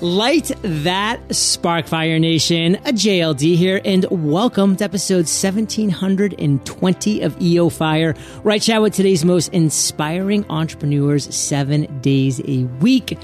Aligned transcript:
Light 0.00 0.52
that 0.62 1.18
Sparkfire 1.30 2.20
Nation, 2.20 2.76
a 2.76 2.92
JLD 2.92 3.56
here, 3.56 3.80
and 3.84 4.06
welcome 4.08 4.76
to 4.76 4.84
episode 4.84 5.26
1720 5.26 7.22
of 7.22 7.42
EO 7.42 7.68
Fire, 7.68 8.14
I 8.44 8.60
chat 8.60 8.80
with 8.80 8.94
today's 8.94 9.24
most 9.24 9.52
inspiring 9.52 10.46
entrepreneurs 10.50 11.34
seven 11.34 12.00
days 12.00 12.40
a 12.46 12.62
week. 12.78 13.18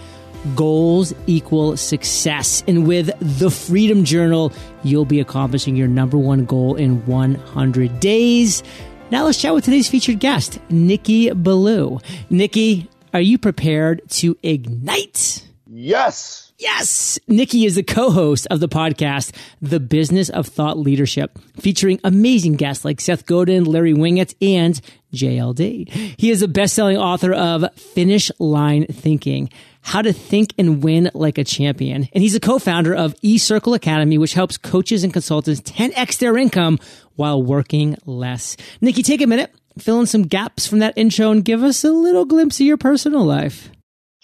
Goals 0.56 1.14
equal 1.28 1.76
success. 1.76 2.64
And 2.66 2.88
with 2.88 3.08
the 3.20 3.52
Freedom 3.52 4.04
Journal, 4.04 4.52
you'll 4.82 5.04
be 5.04 5.20
accomplishing 5.20 5.76
your 5.76 5.86
number 5.86 6.18
one 6.18 6.44
goal 6.44 6.74
in 6.74 7.06
100 7.06 8.00
days. 8.00 8.64
Now 9.12 9.26
let's 9.26 9.40
chat 9.40 9.54
with 9.54 9.64
today's 9.64 9.88
featured 9.88 10.18
guest, 10.18 10.58
Nicky 10.70 11.30
Billou. 11.30 12.00
Nicky, 12.30 12.90
are 13.12 13.20
you 13.20 13.38
prepared 13.38 14.02
to 14.10 14.36
ignite? 14.42 15.46
Yes. 15.68 16.44
Yes. 16.64 17.18
Nicky 17.28 17.66
is 17.66 17.74
the 17.74 17.82
co-host 17.82 18.46
of 18.50 18.58
the 18.58 18.70
podcast, 18.70 19.36
The 19.60 19.78
Business 19.78 20.30
of 20.30 20.46
Thought 20.46 20.78
Leadership, 20.78 21.38
featuring 21.60 22.00
amazing 22.02 22.54
guests 22.54 22.86
like 22.86 23.02
Seth 23.02 23.26
Godin, 23.26 23.64
Larry 23.64 23.92
Winget, 23.92 24.34
and 24.40 24.80
JLD. 25.12 25.90
He 26.18 26.30
is 26.30 26.40
a 26.40 26.48
best-selling 26.48 26.96
author 26.96 27.34
of 27.34 27.66
Finish 27.74 28.30
Line 28.38 28.86
Thinking, 28.86 29.50
How 29.82 30.00
to 30.00 30.14
Think 30.14 30.54
and 30.56 30.82
Win 30.82 31.10
Like 31.12 31.36
a 31.36 31.44
Champion. 31.44 32.08
And 32.14 32.22
he's 32.22 32.34
a 32.34 32.40
co-founder 32.40 32.94
of 32.94 33.14
eCircle 33.20 33.76
Academy, 33.76 34.16
which 34.16 34.32
helps 34.32 34.56
coaches 34.56 35.04
and 35.04 35.12
consultants 35.12 35.60
10x 35.60 36.16
their 36.16 36.38
income 36.38 36.78
while 37.16 37.42
working 37.42 37.98
less. 38.06 38.56
Nicky, 38.80 39.02
take 39.02 39.20
a 39.20 39.26
minute, 39.26 39.52
fill 39.76 40.00
in 40.00 40.06
some 40.06 40.22
gaps 40.22 40.66
from 40.66 40.78
that 40.78 40.96
intro 40.96 41.30
and 41.30 41.44
give 41.44 41.62
us 41.62 41.84
a 41.84 41.92
little 41.92 42.24
glimpse 42.24 42.58
of 42.58 42.66
your 42.66 42.78
personal 42.78 43.22
life. 43.22 43.70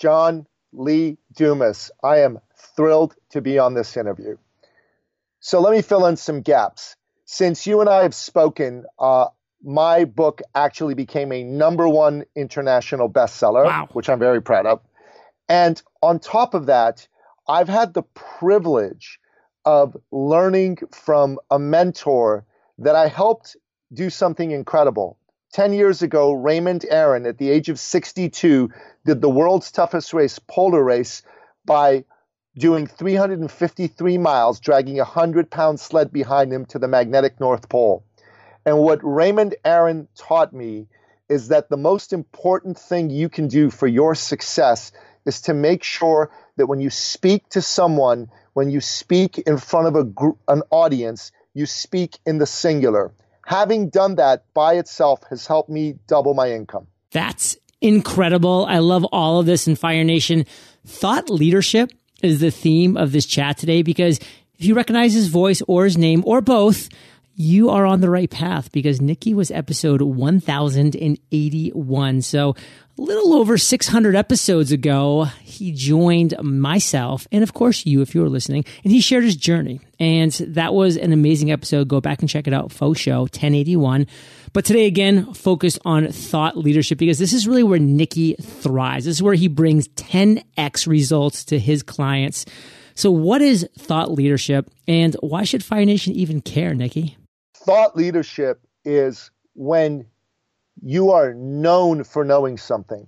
John 0.01 0.47
Lee 0.73 1.19
Dumas. 1.34 1.91
I 2.02 2.20
am 2.20 2.41
thrilled 2.77 3.15
to 3.30 3.41
be 3.41 3.59
on 3.59 3.75
this 3.75 3.97
interview. 3.97 4.37
So 5.41 5.61
let 5.61 5.73
me 5.73 5.83
fill 5.83 6.06
in 6.06 6.17
some 6.17 6.42
gaps. 6.42 6.97
Since 7.25 7.67
you 7.67 7.81
and 7.81 7.89
I 7.89 8.03
have 8.03 8.14
spoken, 8.14 8.84
uh, 8.98 9.27
my 9.62 10.05
book 10.05 10.42
actually 10.55 10.95
became 10.95 11.33
a 11.33 11.45
number 11.45 11.89
one 11.89 12.25
international 12.34 13.11
bestseller, 13.11 13.64
wow. 13.64 13.89
which 13.92 14.08
I'm 14.08 14.19
very 14.19 14.42
proud 14.42 14.67
of. 14.67 14.81
And 15.48 15.81
on 16.03 16.19
top 16.19 16.55
of 16.55 16.67
that, 16.67 17.06
I've 17.48 17.69
had 17.69 17.95
the 17.95 18.03
privilege 18.03 19.19
of 19.64 19.97
learning 20.11 20.78
from 20.92 21.39
a 21.51 21.58
mentor 21.58 22.45
that 22.78 22.95
I 22.95 23.08
helped 23.08 23.56
do 23.92 24.08
something 24.11 24.51
incredible. 24.51 25.19
10 25.53 25.73
years 25.73 26.03
ago, 26.03 26.33
Raymond 26.33 26.87
Aaron, 26.89 27.27
at 27.27 27.39
the 27.39 27.51
age 27.51 27.69
of 27.69 27.81
62, 27.81 28.70
did 29.05 29.20
the 29.20 29.29
world's 29.29 29.73
toughest 29.73 30.15
race, 30.15 30.39
Polar 30.39 30.83
Race, 30.83 31.23
by 31.65 32.05
doing 32.57 32.87
353 32.87 34.19
miles, 34.19 34.61
dragging 34.61 35.01
a 35.01 35.05
100 35.05 35.51
pound 35.51 35.81
sled 35.81 36.12
behind 36.12 36.53
him 36.53 36.67
to 36.67 36.79
the 36.79 36.87
magnetic 36.87 37.41
North 37.41 37.69
Pole. 37.69 38.05
And 38.65 38.79
what 38.79 39.01
Raymond 39.03 39.57
Aaron 39.65 40.07
taught 40.17 40.53
me 40.53 40.87
is 41.29 41.48
that 41.48 41.69
the 41.69 41.77
most 41.77 42.12
important 42.12 42.79
thing 42.79 43.11
you 43.11 43.29
can 43.29 43.48
do 43.48 43.70
for 43.70 43.87
your 43.89 44.14
success 44.14 44.92
is 45.27 45.42
to 45.42 45.55
make 45.55 45.83
sure 45.83 46.31
that 46.57 46.67
when 46.67 46.81
you 46.81 46.91
speak 46.91 47.48
to 47.51 47.62
someone, 47.62 48.31
when 48.53 48.70
you 48.70 48.81
speak 48.81 49.39
in 49.39 49.59
front 49.59 49.89
of 49.89 49.97
a 49.97 50.05
group, 50.05 50.39
an 50.47 50.62
audience, 50.70 51.33
you 51.55 51.67
speak 51.67 52.19
in 52.25 52.39
the 52.39 52.47
singular 52.47 53.12
having 53.51 53.89
done 53.89 54.15
that 54.15 54.45
by 54.55 54.75
itself 54.75 55.25
has 55.29 55.45
helped 55.45 55.69
me 55.69 55.97
double 56.06 56.34
my 56.34 56.53
income. 56.53 56.87
That's 57.11 57.57
incredible. 57.81 58.65
I 58.69 58.79
love 58.79 59.05
all 59.11 59.41
of 59.41 59.47
this 59.47 59.67
in 59.67 59.75
Fire 59.75 60.05
Nation. 60.05 60.47
Thought 60.87 61.29
leadership 61.29 61.91
is 62.23 62.39
the 62.39 62.53
theme 62.53 62.97
of 62.97 63.11
this 63.11 63.27
chat 63.27 63.59
today 63.59 63.83
because 63.83 64.20
if 64.55 64.65
you 64.65 64.77
recognize 64.77 65.15
his 65.15 65.27
voice 65.27 65.62
or 65.67 65.83
his 65.83 65.98
name 65.98 66.23
or 66.27 66.41
both, 66.41 66.89
you 67.41 67.70
are 67.70 67.86
on 67.86 68.02
the 68.02 68.10
right 68.10 68.30
path 68.30 68.70
because 68.70 69.01
Nicky 69.01 69.33
was 69.33 69.51
episode 69.51 70.02
1081. 70.02 72.20
So 72.20 72.51
a 72.51 73.01
little 73.01 73.33
over 73.33 73.56
600 73.56 74.14
episodes 74.14 74.73
ago, 74.73 75.24
he 75.40 75.73
joined 75.73 76.34
myself 76.42 77.27
and 77.33 77.42
of 77.42 77.55
course 77.55 77.86
you, 77.86 78.02
if 78.02 78.14
you 78.14 78.20
were 78.20 78.29
listening, 78.29 78.67
and 78.84 78.92
he 78.92 79.00
shared 79.00 79.24
his 79.24 79.36
journey. 79.36 79.80
And 79.98 80.33
that 80.33 80.74
was 80.74 80.98
an 80.98 81.14
amazing 81.14 81.50
episode. 81.50 81.89
Go 81.89 82.02
back 82.02 82.20
and 82.20 82.29
check 82.29 82.46
it 82.46 82.52
out. 82.52 82.73
Faux 82.73 83.00
show 83.00 83.20
1081. 83.20 84.06
But 84.52 84.67
today 84.67 84.84
again, 84.84 85.33
focus 85.33 85.79
on 85.86 86.08
thought 86.08 86.58
leadership 86.58 86.98
because 86.98 87.18
this 87.18 87.33
is 87.33 87.48
really 87.48 87.62
where 87.62 87.79
Nicky 87.79 88.34
thrives. 88.34 89.06
This 89.06 89.17
is 89.17 89.23
where 89.23 89.33
he 89.33 89.48
brings 89.48 89.89
10x 89.89 90.86
results 90.86 91.42
to 91.46 91.58
his 91.58 91.83
clients. 91.83 92.45
So 92.95 93.11
what 93.11 93.40
is 93.40 93.67
thought 93.79 94.12
leadership 94.12 94.70
and 94.86 95.17
why 95.20 95.45
should 95.45 95.64
Fire 95.64 95.86
Nation 95.86 96.12
even 96.12 96.42
care, 96.42 96.74
Nicky? 96.74 97.17
Thought 97.65 97.95
leadership 97.95 98.67
is 98.87 99.31
when 99.55 100.07
you 100.83 101.11
are 101.11 101.35
known 101.35 102.05
for 102.05 102.25
knowing 102.25 102.57
something. 102.57 103.07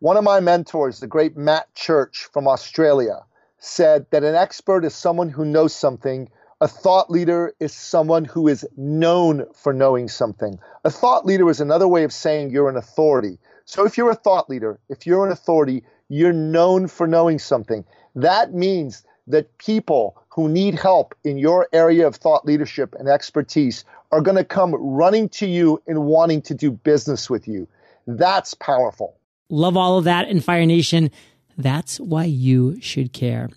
One 0.00 0.16
of 0.16 0.24
my 0.24 0.40
mentors, 0.40 0.98
the 0.98 1.06
great 1.06 1.36
Matt 1.36 1.72
Church 1.74 2.28
from 2.32 2.48
Australia, 2.48 3.24
said 3.60 4.06
that 4.10 4.24
an 4.24 4.34
expert 4.34 4.84
is 4.84 4.92
someone 4.92 5.28
who 5.28 5.44
knows 5.44 5.72
something. 5.72 6.28
A 6.60 6.66
thought 6.66 7.10
leader 7.10 7.54
is 7.60 7.72
someone 7.72 8.24
who 8.24 8.48
is 8.48 8.66
known 8.76 9.46
for 9.54 9.72
knowing 9.72 10.08
something. 10.08 10.58
A 10.84 10.90
thought 10.90 11.24
leader 11.24 11.48
is 11.48 11.60
another 11.60 11.86
way 11.86 12.02
of 12.02 12.12
saying 12.12 12.50
you're 12.50 12.68
an 12.68 12.76
authority. 12.76 13.38
So 13.66 13.86
if 13.86 13.96
you're 13.96 14.10
a 14.10 14.16
thought 14.16 14.50
leader, 14.50 14.80
if 14.88 15.06
you're 15.06 15.24
an 15.24 15.32
authority, 15.32 15.84
you're 16.08 16.32
known 16.32 16.88
for 16.88 17.06
knowing 17.06 17.38
something. 17.38 17.84
That 18.16 18.52
means 18.52 19.04
that 19.26 19.58
people 19.58 20.22
who 20.28 20.48
need 20.48 20.74
help 20.74 21.14
in 21.24 21.38
your 21.38 21.68
area 21.72 22.06
of 22.06 22.16
thought 22.16 22.44
leadership 22.44 22.94
and 22.98 23.08
expertise 23.08 23.84
are 24.12 24.20
going 24.20 24.36
to 24.36 24.44
come 24.44 24.74
running 24.74 25.28
to 25.28 25.46
you 25.46 25.82
and 25.86 26.04
wanting 26.04 26.42
to 26.42 26.54
do 26.54 26.70
business 26.70 27.28
with 27.28 27.48
you. 27.48 27.66
That's 28.06 28.54
powerful. 28.54 29.16
Love 29.48 29.76
all 29.76 29.98
of 29.98 30.04
that 30.04 30.28
in 30.28 30.40
Fire 30.40 30.66
Nation. 30.66 31.10
That's 31.56 31.98
why 31.98 32.24
you 32.24 32.80
should 32.80 33.12
care. 33.12 33.48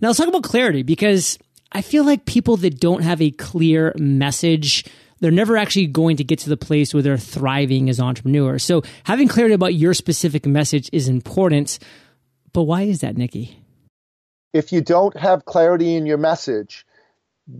Now 0.00 0.08
let's 0.08 0.18
talk 0.18 0.28
about 0.28 0.44
clarity 0.44 0.82
because 0.82 1.38
I 1.72 1.82
feel 1.82 2.04
like 2.04 2.24
people 2.24 2.56
that 2.58 2.80
don't 2.80 3.02
have 3.02 3.20
a 3.20 3.30
clear 3.30 3.92
message, 3.98 4.84
they're 5.20 5.30
never 5.30 5.56
actually 5.56 5.88
going 5.88 6.16
to 6.18 6.24
get 6.24 6.38
to 6.40 6.48
the 6.48 6.56
place 6.56 6.94
where 6.94 7.02
they're 7.02 7.18
thriving 7.18 7.90
as 7.90 8.00
entrepreneurs. 8.00 8.62
So 8.62 8.82
having 9.04 9.28
clarity 9.28 9.54
about 9.54 9.74
your 9.74 9.92
specific 9.92 10.46
message 10.46 10.88
is 10.92 11.08
important. 11.08 11.78
But 12.52 12.62
why 12.62 12.82
is 12.82 13.00
that, 13.00 13.16
Nicky? 13.16 13.62
If 14.52 14.72
you 14.72 14.80
don't 14.80 15.16
have 15.16 15.44
clarity 15.44 15.94
in 15.94 16.06
your 16.06 16.18
message, 16.18 16.86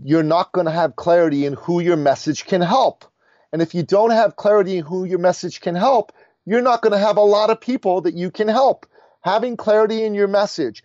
you're 0.03 0.23
not 0.23 0.51
going 0.51 0.65
to 0.65 0.71
have 0.71 0.95
clarity 0.95 1.45
in 1.45 1.53
who 1.53 1.79
your 1.79 1.97
message 1.97 2.45
can 2.45 2.61
help. 2.61 3.05
And 3.51 3.61
if 3.61 3.73
you 3.73 3.83
don't 3.83 4.11
have 4.11 4.35
clarity 4.35 4.77
in 4.77 4.85
who 4.85 5.05
your 5.05 5.19
message 5.19 5.61
can 5.61 5.75
help, 5.75 6.11
you're 6.45 6.61
not 6.61 6.81
going 6.81 6.93
to 6.93 6.99
have 6.99 7.17
a 7.17 7.21
lot 7.21 7.49
of 7.49 7.61
people 7.61 8.01
that 8.01 8.15
you 8.15 8.31
can 8.31 8.47
help. 8.47 8.85
Having 9.21 9.57
clarity 9.57 10.03
in 10.03 10.13
your 10.13 10.27
message 10.27 10.83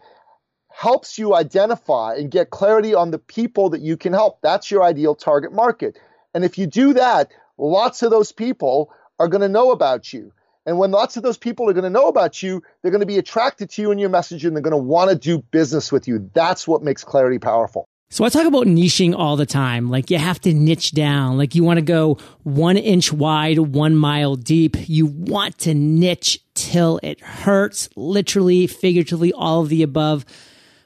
helps 0.70 1.18
you 1.18 1.34
identify 1.34 2.16
and 2.16 2.30
get 2.30 2.50
clarity 2.50 2.94
on 2.94 3.10
the 3.10 3.18
people 3.18 3.70
that 3.70 3.80
you 3.80 3.96
can 3.96 4.12
help. 4.12 4.40
That's 4.42 4.70
your 4.70 4.82
ideal 4.82 5.14
target 5.14 5.52
market. 5.52 5.98
And 6.34 6.44
if 6.44 6.58
you 6.58 6.66
do 6.66 6.94
that, 6.94 7.30
lots 7.56 8.02
of 8.02 8.10
those 8.10 8.32
people 8.32 8.92
are 9.18 9.28
going 9.28 9.42
to 9.42 9.48
know 9.48 9.70
about 9.70 10.12
you. 10.12 10.32
And 10.66 10.78
when 10.78 10.90
lots 10.90 11.16
of 11.16 11.22
those 11.22 11.36
people 11.36 11.68
are 11.68 11.72
going 11.72 11.84
to 11.84 11.90
know 11.90 12.08
about 12.08 12.42
you, 12.42 12.62
they're 12.82 12.90
going 12.90 13.00
to 13.00 13.06
be 13.06 13.18
attracted 13.18 13.70
to 13.70 13.82
you 13.82 13.90
and 13.90 14.00
your 14.00 14.08
message 14.08 14.44
and 14.44 14.56
they're 14.56 14.62
going 14.62 14.72
to 14.72 14.76
want 14.76 15.10
to 15.10 15.16
do 15.16 15.38
business 15.50 15.92
with 15.92 16.08
you. 16.08 16.30
That's 16.32 16.66
what 16.66 16.82
makes 16.82 17.04
clarity 17.04 17.38
powerful. 17.38 17.86
So 18.10 18.24
I 18.24 18.28
talk 18.28 18.46
about 18.46 18.66
niching 18.66 19.14
all 19.14 19.36
the 19.36 19.44
time. 19.44 19.90
Like 19.90 20.10
you 20.10 20.18
have 20.18 20.40
to 20.42 20.54
niche 20.54 20.92
down. 20.92 21.36
Like 21.36 21.54
you 21.54 21.64
want 21.64 21.78
to 21.78 21.84
go 21.84 22.18
one 22.44 22.76
inch 22.76 23.12
wide, 23.12 23.58
one 23.58 23.96
mile 23.96 24.36
deep. 24.36 24.76
You 24.88 25.06
want 25.06 25.58
to 25.60 25.74
niche 25.74 26.38
till 26.54 27.00
it 27.02 27.20
hurts, 27.20 27.88
literally, 27.96 28.66
figuratively, 28.68 29.32
all 29.32 29.62
of 29.62 29.68
the 29.68 29.82
above. 29.82 30.24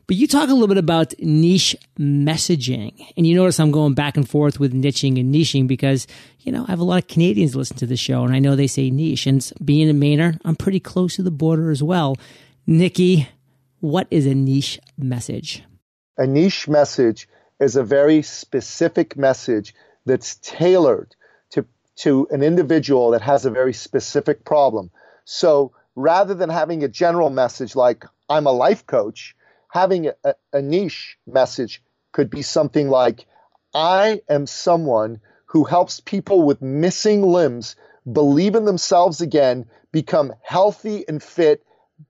But 0.09 0.17
you 0.17 0.27
talk 0.27 0.49
a 0.49 0.55
little 0.55 0.69
bit 0.69 0.79
about 0.79 1.13
niche 1.19 1.77
messaging. 1.99 3.13
And 3.19 3.27
you 3.27 3.37
notice 3.37 3.61
I'm 3.61 3.71
going 3.71 3.93
back 3.93 4.17
and 4.17 4.27
forth 4.27 4.59
with 4.59 4.73
niching 4.73 5.21
and 5.21 5.33
niching 5.33 5.69
because, 5.69 6.07
you 6.41 6.51
know, 6.51 6.65
I 6.67 6.71
have 6.71 6.81
a 6.81 6.85
lot 6.85 7.03
of 7.03 7.09
Canadians 7.09 7.55
listen 7.55 7.77
to 7.77 7.87
the 7.87 7.97
show 7.97 8.25
and 8.25 8.35
I 8.35 8.39
know 8.39 8.57
they 8.57 8.69
say 8.69 8.89
niche. 8.89 9.27
And 9.27 9.53
being 9.63 9.91
a 9.91 9.93
Mainer, 9.93 10.41
I'm 10.47 10.57
pretty 10.57 10.81
close 10.81 11.17
to 11.17 11.23
the 11.23 11.31
border 11.31 11.71
as 11.71 11.83
well. 11.83 12.17
Nicky, 12.67 13.29
what 13.81 14.09
is 14.11 14.25
a 14.25 14.35
niche 14.35 14.81
message? 14.97 15.63
A 16.17 16.27
niche 16.27 16.69
message 16.69 17.29
is 17.61 17.77
a 17.77 17.85
very 17.85 18.23
specific 18.23 19.15
message 19.15 19.75
that's 20.07 20.37
tailored 20.37 21.15
to, 21.51 21.67
to 21.97 22.27
an 22.31 22.43
individual 22.43 23.11
that 23.11 23.21
has 23.21 23.45
a 23.45 23.51
very 23.51 23.75
specific 23.75 24.47
problem. 24.47 24.91
So 25.27 25.73
rather 25.95 26.33
than 26.33 26.49
having 26.49 26.83
a 26.83 26.89
general 26.89 27.29
message 27.29 27.77
like, 27.77 28.07
I'm 28.31 28.47
a 28.47 28.53
life 28.53 28.87
coach, 28.87 29.35
having 29.71 30.11
a, 30.25 30.35
a 30.53 30.63
niche 30.63 31.19
message 31.27 31.83
could 32.13 32.31
be 32.31 32.43
something 32.43 32.89
like, 32.89 33.27
I 33.75 34.23
am 34.29 34.47
someone 34.47 35.21
who 35.47 35.65
helps 35.65 36.01
people 36.01 36.43
with 36.43 36.63
missing 36.63 37.23
limbs 37.23 37.77
believe 38.11 38.55
in 38.55 38.65
themselves 38.65 39.21
again, 39.21 39.67
become 39.93 40.33
healthy 40.43 41.05
and 41.07 41.23
fit, 41.23 41.63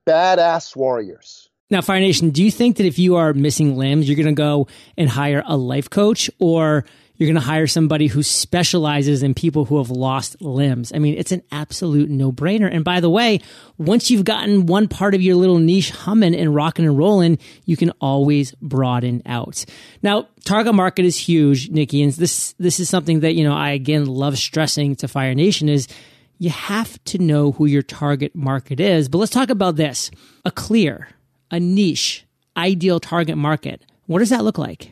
badass 0.07 0.75
warriors. 0.75 1.49
Now, 1.69 1.81
Fire 1.81 1.99
Nation, 1.99 2.31
do 2.31 2.43
you 2.43 2.49
think 2.49 2.77
that 2.77 2.85
if 2.85 2.97
you 2.97 3.15
are 3.17 3.33
missing 3.33 3.77
limbs, 3.77 4.07
you're 4.07 4.15
going 4.15 4.25
to 4.25 4.31
go 4.33 4.67
and 4.97 5.07
hire 5.07 5.43
a 5.45 5.55
life 5.55 5.89
coach 5.89 6.29
or 6.39 6.85
you're 7.19 7.27
going 7.27 7.35
to 7.35 7.41
hire 7.41 7.67
somebody 7.67 8.07
who 8.07 8.23
specializes 8.23 9.23
in 9.23 9.33
people 9.33 9.65
who 9.65 9.77
have 9.77 9.89
lost 9.89 10.41
limbs? 10.41 10.93
I 10.95 10.99
mean, 10.99 11.15
it's 11.17 11.33
an 11.33 11.43
absolute 11.51 12.09
no 12.09 12.31
brainer. 12.31 12.73
And 12.73 12.85
by 12.85 13.01
the 13.01 13.09
way, 13.09 13.41
once 13.77 14.09
you've 14.09 14.23
gotten 14.23 14.67
one 14.67 14.87
part 14.87 15.13
of 15.13 15.21
your 15.21 15.35
little 15.35 15.59
niche 15.59 15.91
humming 15.91 16.33
and 16.33 16.55
rocking 16.55 16.85
and 16.85 16.97
rolling, 16.97 17.37
you 17.65 17.75
can 17.75 17.91
always 17.99 18.53
broaden 18.61 19.21
out. 19.25 19.65
Now, 20.01 20.29
target 20.45 20.73
market 20.73 21.03
is 21.03 21.17
huge, 21.17 21.69
Nicky. 21.69 22.01
And 22.01 22.13
this, 22.13 22.53
this 22.57 22.79
is 22.79 22.89
something 22.89 23.19
that, 23.19 23.35
you 23.35 23.43
know, 23.43 23.53
I 23.53 23.71
again 23.71 24.05
love 24.05 24.37
stressing 24.37 24.95
to 24.95 25.09
Fire 25.09 25.35
Nation 25.35 25.67
is 25.67 25.89
you 26.37 26.51
have 26.51 27.03
to 27.03 27.17
know 27.17 27.51
who 27.51 27.65
your 27.65 27.81
target 27.81 28.33
market 28.33 28.79
is. 28.79 29.09
But 29.09 29.17
let's 29.17 29.31
talk 29.31 29.49
about 29.49 29.75
this. 29.75 30.09
A 30.45 30.51
clear, 30.51 31.09
a 31.51 31.59
niche, 31.59 32.25
ideal 32.55 33.01
target 33.01 33.37
market. 33.37 33.85
What 34.05 34.19
does 34.19 34.29
that 34.29 34.45
look 34.45 34.57
like? 34.57 34.91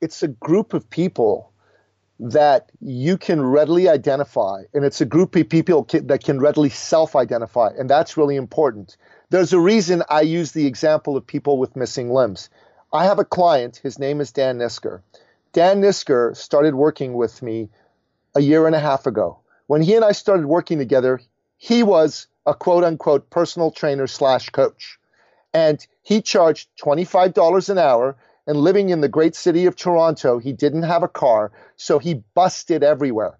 It's 0.00 0.24
a 0.24 0.28
group 0.28 0.74
of 0.74 0.90
people 0.90 1.49
that 2.20 2.70
you 2.80 3.16
can 3.16 3.42
readily 3.42 3.88
identify, 3.88 4.62
and 4.74 4.84
it's 4.84 5.00
a 5.00 5.06
group 5.06 5.34
of 5.36 5.48
people 5.48 5.86
that 5.90 6.22
can 6.22 6.38
readily 6.38 6.68
self 6.68 7.16
identify, 7.16 7.70
and 7.78 7.88
that's 7.88 8.16
really 8.16 8.36
important. 8.36 8.96
There's 9.30 9.52
a 9.52 9.60
reason 9.60 10.02
I 10.08 10.20
use 10.20 10.52
the 10.52 10.66
example 10.66 11.16
of 11.16 11.26
people 11.26 11.58
with 11.58 11.76
missing 11.76 12.10
limbs. 12.10 12.50
I 12.92 13.04
have 13.04 13.18
a 13.18 13.24
client, 13.24 13.80
his 13.82 13.98
name 13.98 14.20
is 14.20 14.32
Dan 14.32 14.58
Nisker. 14.58 15.00
Dan 15.52 15.80
Nisker 15.80 16.36
started 16.36 16.74
working 16.74 17.14
with 17.14 17.42
me 17.42 17.68
a 18.34 18.40
year 18.40 18.66
and 18.66 18.76
a 18.76 18.80
half 18.80 19.06
ago. 19.06 19.38
When 19.66 19.82
he 19.82 19.94
and 19.94 20.04
I 20.04 20.12
started 20.12 20.46
working 20.46 20.78
together, 20.78 21.20
he 21.56 21.82
was 21.82 22.26
a 22.46 22.54
quote 22.54 22.84
unquote 22.84 23.30
personal 23.30 23.70
trainer 23.70 24.06
slash 24.06 24.50
coach 24.50 24.98
and 25.52 25.84
he 26.02 26.22
charged 26.22 26.68
$25 26.80 27.68
an 27.68 27.78
hour. 27.78 28.16
And 28.46 28.56
living 28.56 28.90
in 28.90 29.00
the 29.00 29.08
great 29.08 29.34
city 29.34 29.66
of 29.66 29.76
Toronto, 29.76 30.38
he 30.38 30.52
didn't 30.52 30.82
have 30.82 31.02
a 31.02 31.08
car, 31.08 31.52
so 31.76 31.98
he 31.98 32.22
busted 32.34 32.82
everywhere. 32.82 33.38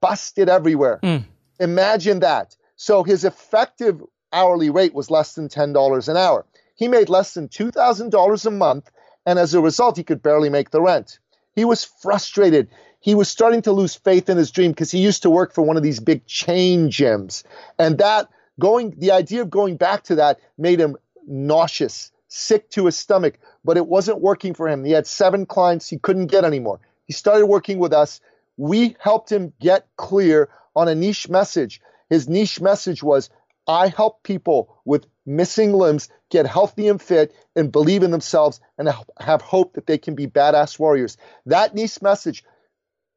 Busted 0.00 0.48
everywhere. 0.48 1.00
Mm. 1.02 1.24
Imagine 1.58 2.20
that. 2.20 2.56
So 2.76 3.02
his 3.02 3.24
effective 3.24 4.02
hourly 4.32 4.70
rate 4.70 4.94
was 4.94 5.10
less 5.10 5.34
than 5.34 5.48
$10 5.48 6.08
an 6.08 6.16
hour. 6.16 6.46
He 6.74 6.88
made 6.88 7.08
less 7.08 7.34
than 7.34 7.48
$2,000 7.48 8.46
a 8.46 8.50
month, 8.50 8.90
and 9.26 9.38
as 9.38 9.54
a 9.54 9.60
result, 9.60 9.96
he 9.96 10.04
could 10.04 10.22
barely 10.22 10.48
make 10.48 10.70
the 10.70 10.80
rent. 10.80 11.18
He 11.54 11.64
was 11.64 11.84
frustrated. 11.84 12.68
He 13.00 13.14
was 13.14 13.28
starting 13.28 13.62
to 13.62 13.72
lose 13.72 13.94
faith 13.94 14.28
in 14.28 14.36
his 14.36 14.50
dream 14.50 14.72
because 14.72 14.90
he 14.90 14.98
used 14.98 15.22
to 15.22 15.30
work 15.30 15.52
for 15.52 15.62
one 15.62 15.76
of 15.76 15.82
these 15.82 16.00
big 16.00 16.26
chain 16.26 16.88
gyms. 16.88 17.44
And 17.78 17.98
that 17.98 18.28
going, 18.58 18.94
the 18.98 19.12
idea 19.12 19.42
of 19.42 19.50
going 19.50 19.76
back 19.76 20.04
to 20.04 20.16
that 20.16 20.40
made 20.56 20.80
him 20.80 20.96
nauseous, 21.26 22.10
sick 22.32 22.70
to 22.70 22.86
his 22.86 22.96
stomach, 22.96 23.38
but 23.64 23.76
it 23.76 23.86
wasn't 23.86 24.20
working 24.20 24.54
for 24.54 24.68
him. 24.68 24.84
He 24.84 24.92
had 24.92 25.06
seven 25.06 25.44
clients 25.44 25.88
he 25.88 25.98
couldn't 25.98 26.28
get 26.28 26.44
anymore. 26.44 26.80
He 27.06 27.12
started 27.12 27.46
working 27.46 27.78
with 27.78 27.92
us. 27.92 28.20
We 28.56 28.96
helped 28.98 29.30
him 29.30 29.52
get 29.60 29.86
clear 29.96 30.48
on 30.74 30.88
a 30.88 30.94
niche 30.94 31.28
message. 31.28 31.80
His 32.08 32.28
niche 32.28 32.60
message 32.60 33.02
was 33.02 33.28
I 33.66 33.88
help 33.88 34.22
people 34.22 34.78
with 34.84 35.06
missing 35.26 35.72
limbs 35.72 36.08
get 36.30 36.46
healthy 36.46 36.88
and 36.88 37.00
fit 37.00 37.34
and 37.54 37.70
believe 37.70 38.02
in 38.02 38.10
themselves 38.10 38.60
and 38.78 38.88
have 39.20 39.42
hope 39.42 39.74
that 39.74 39.86
they 39.86 39.98
can 39.98 40.14
be 40.14 40.26
badass 40.26 40.78
warriors. 40.78 41.16
That 41.46 41.74
niche 41.74 42.00
message 42.00 42.44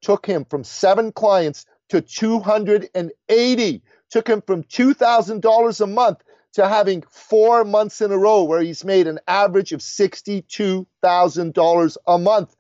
took 0.02 0.26
him 0.26 0.46
from 0.46 0.64
seven 0.64 1.12
clients 1.14 1.66
to 1.90 2.02
280, 2.02 3.82
took 4.10 4.28
him 4.28 4.42
from 4.42 4.64
$2,000 4.64 5.82
a 5.82 5.88
month 5.88 6.24
to 6.56 6.68
having 6.68 7.04
four 7.12 7.64
months 7.64 8.02
in 8.02 8.12
a 8.12 8.18
row 8.18 8.44
where 8.44 8.62
he's 8.62 8.84
made 8.84 9.06
an 9.08 9.20
average 9.28 9.72
of 9.74 9.82
$62,000 9.82 11.98
a 12.08 12.18
month. 12.18 12.56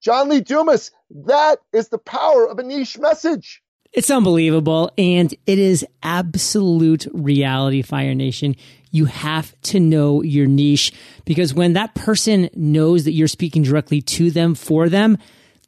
John 0.00 0.28
Lee 0.28 0.40
Dumas, 0.40 0.92
that 1.10 1.58
is 1.72 1.88
the 1.88 1.98
power 1.98 2.48
of 2.48 2.58
a 2.58 2.62
niche 2.62 2.98
message. 2.98 3.62
It's 3.92 4.10
unbelievable. 4.10 4.90
And 4.96 5.34
it 5.46 5.58
is 5.58 5.84
absolute 6.02 7.06
reality, 7.12 7.82
Fire 7.82 8.14
Nation. 8.14 8.56
You 8.90 9.04
have 9.06 9.60
to 9.62 9.80
know 9.80 10.22
your 10.22 10.46
niche 10.46 10.92
because 11.24 11.52
when 11.52 11.72
that 11.74 11.94
person 11.94 12.48
knows 12.54 13.04
that 13.04 13.12
you're 13.12 13.28
speaking 13.28 13.62
directly 13.62 14.00
to 14.02 14.30
them 14.30 14.54
for 14.54 14.88
them, 14.88 15.18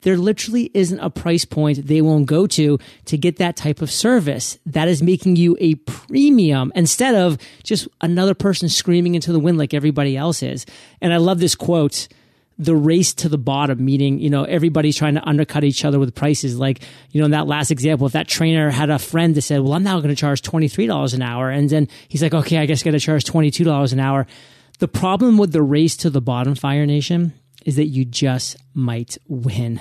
there 0.05 0.17
literally 0.17 0.71
isn't 0.75 1.01
a 1.01 1.11
price 1.11 1.45
point 1.45 1.87
they 1.87 2.01
won't 2.01 2.27
go 2.27 2.47
to 2.47 2.79
to 3.07 3.19
get 3.19 3.39
that 3.39 3.57
type 3.57 3.83
of 3.83 3.91
service. 3.91 4.59
That 4.67 4.87
is 4.87 5.03
making 5.03 5.37
you 5.37 5.57
a 5.61 5.75
premium 5.75 6.73
instead 6.77 7.15
of 7.15 7.39
just 7.63 7.89
another 8.01 8.35
person 8.35 8.69
screaming 8.69 9.15
into 9.15 9.33
the 9.33 9.41
wind 9.41 9.59
like 9.59 9.75
everybody 9.75 10.17
else 10.17 10.43
is. 10.43 10.67
And 11.01 11.13
I 11.13 11.17
love 11.17 11.41
this 11.41 11.55
quote 11.55 12.09
the 12.57 12.77
race 12.77 13.13
to 13.15 13.29
the 13.29 13.39
bottom, 13.39 13.85
meaning, 13.85 14.21
you 14.21 14.31
know, 14.31 14.45
everybody's 14.45 14.97
trying 14.97 15.15
to 15.15 15.29
undercut 15.29 15.65
each 15.65 15.85
other 15.85 15.99
with 15.99 16.15
prices. 16.15 16.57
Like, 16.57 16.83
you 17.11 17.21
know, 17.21 17.25
in 17.25 17.33
that 17.33 17.49
last 17.49 17.73
example, 17.73 18.07
if 18.07 18.13
that 18.13 18.29
trainer 18.29 18.71
had 18.71 18.91
a 18.91 18.99
friend 19.01 19.35
that 19.35 19.43
said, 19.43 19.61
well, 19.61 19.73
I'm 19.73 19.83
now 19.83 19.99
going 19.99 20.15
to 20.15 20.15
charge 20.15 20.41
$23 20.43 21.15
an 21.15 21.23
hour. 21.23 21.51
And 21.51 21.69
then 21.69 21.89
he's 22.07 22.23
like, 22.23 22.33
okay, 22.33 22.59
I 22.59 22.67
guess 22.67 22.83
I 22.83 22.85
got 22.85 22.91
to 22.93 23.01
charge 23.01 23.25
$22 23.25 23.93
an 23.93 23.99
hour. 23.99 24.29
The 24.79 24.87
problem 24.87 25.37
with 25.37 25.53
the 25.53 25.63
race 25.63 25.97
to 25.99 26.11
the 26.11 26.21
bottom, 26.21 26.55
Fire 26.55 26.87
Nation, 26.87 27.33
is 27.65 27.77
that 27.77 27.87
you 27.87 28.05
just 28.05 28.57
might 28.75 29.19
win. 29.29 29.81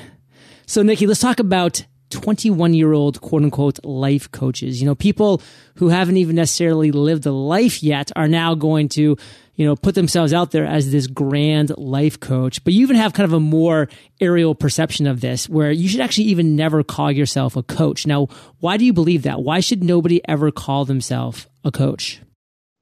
So, 0.65 0.81
Nicky, 0.81 1.07
let's 1.07 1.19
talk 1.19 1.39
about 1.39 1.85
21 2.09 2.74
year 2.74 2.94
old 2.94 3.21
quote 3.21 3.44
unquote 3.44 3.83
life 3.83 4.31
coaches. 4.31 4.81
You 4.81 4.85
know, 4.85 4.95
people 4.95 5.41
who 5.75 5.89
haven't 5.89 6.18
even 6.18 6.35
necessarily 6.35 6.91
lived 6.91 7.25
a 7.25 7.31
life 7.31 7.81
yet 7.83 8.12
are 8.15 8.27
now 8.27 8.56
going 8.56 8.89
to, 8.89 9.18
you 9.56 9.65
know, 9.65 9.75
put 9.75 9.95
themselves 9.95 10.33
out 10.33 10.51
there 10.51 10.65
as 10.65 10.91
this 10.91 11.07
grand 11.07 11.75
life 11.77 12.19
coach. 12.19 12.63
But 12.63 12.74
you 12.74 12.81
even 12.81 12.95
have 12.95 13.13
kind 13.13 13.25
of 13.25 13.33
a 13.33 13.39
more 13.39 13.89
aerial 14.21 14.56
perception 14.56 15.07
of 15.07 15.21
this 15.21 15.50
where 15.50 15.71
you 15.71 15.89
should 15.89 16.01
actually 16.01 16.25
even 16.25 16.56
never 16.56 16.83
call 16.83 17.12
yourself 17.12 17.56
a 17.56 17.63
coach. 17.63 18.06
Now, 18.06 18.27
why 18.59 18.77
do 18.77 18.86
you 18.86 18.94
believe 18.94 19.24
that? 19.24 19.41
Why 19.41 19.59
should 19.59 19.83
nobody 19.83 20.21
ever 20.27 20.51
call 20.51 20.86
themselves 20.86 21.47
a 21.63 21.71
coach? 21.71 22.21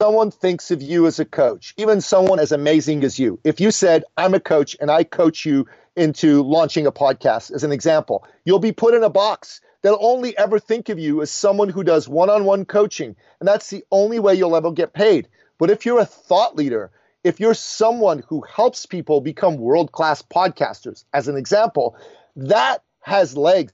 Someone 0.01 0.31
thinks 0.31 0.71
of 0.71 0.81
you 0.81 1.05
as 1.05 1.19
a 1.19 1.25
coach, 1.25 1.75
even 1.77 2.01
someone 2.01 2.39
as 2.39 2.51
amazing 2.51 3.03
as 3.03 3.19
you, 3.19 3.39
if 3.43 3.59
you 3.59 3.69
said, 3.69 4.03
I'm 4.17 4.33
a 4.33 4.39
coach 4.39 4.75
and 4.81 4.89
I 4.89 5.03
coach 5.03 5.45
you 5.45 5.67
into 5.95 6.41
launching 6.41 6.87
a 6.87 6.91
podcast, 6.91 7.51
as 7.51 7.63
an 7.63 7.71
example, 7.71 8.25
you'll 8.43 8.57
be 8.57 8.71
put 8.71 8.95
in 8.95 9.03
a 9.03 9.11
box. 9.11 9.61
They'll 9.83 9.99
only 10.01 10.35
ever 10.35 10.57
think 10.57 10.89
of 10.89 10.97
you 10.97 11.21
as 11.21 11.29
someone 11.29 11.69
who 11.69 11.83
does 11.83 12.09
one 12.09 12.31
on 12.31 12.45
one 12.45 12.65
coaching. 12.65 13.15
And 13.39 13.47
that's 13.47 13.69
the 13.69 13.83
only 13.91 14.17
way 14.17 14.33
you'll 14.33 14.55
ever 14.55 14.71
get 14.71 14.93
paid. 14.93 15.27
But 15.59 15.69
if 15.69 15.85
you're 15.85 15.99
a 15.99 16.05
thought 16.05 16.55
leader, 16.55 16.89
if 17.23 17.39
you're 17.39 17.53
someone 17.53 18.23
who 18.27 18.41
helps 18.41 18.87
people 18.87 19.21
become 19.21 19.57
world 19.57 19.91
class 19.91 20.23
podcasters, 20.23 21.03
as 21.13 21.27
an 21.27 21.37
example, 21.37 21.95
that 22.35 22.81
has 23.01 23.37
legs 23.37 23.71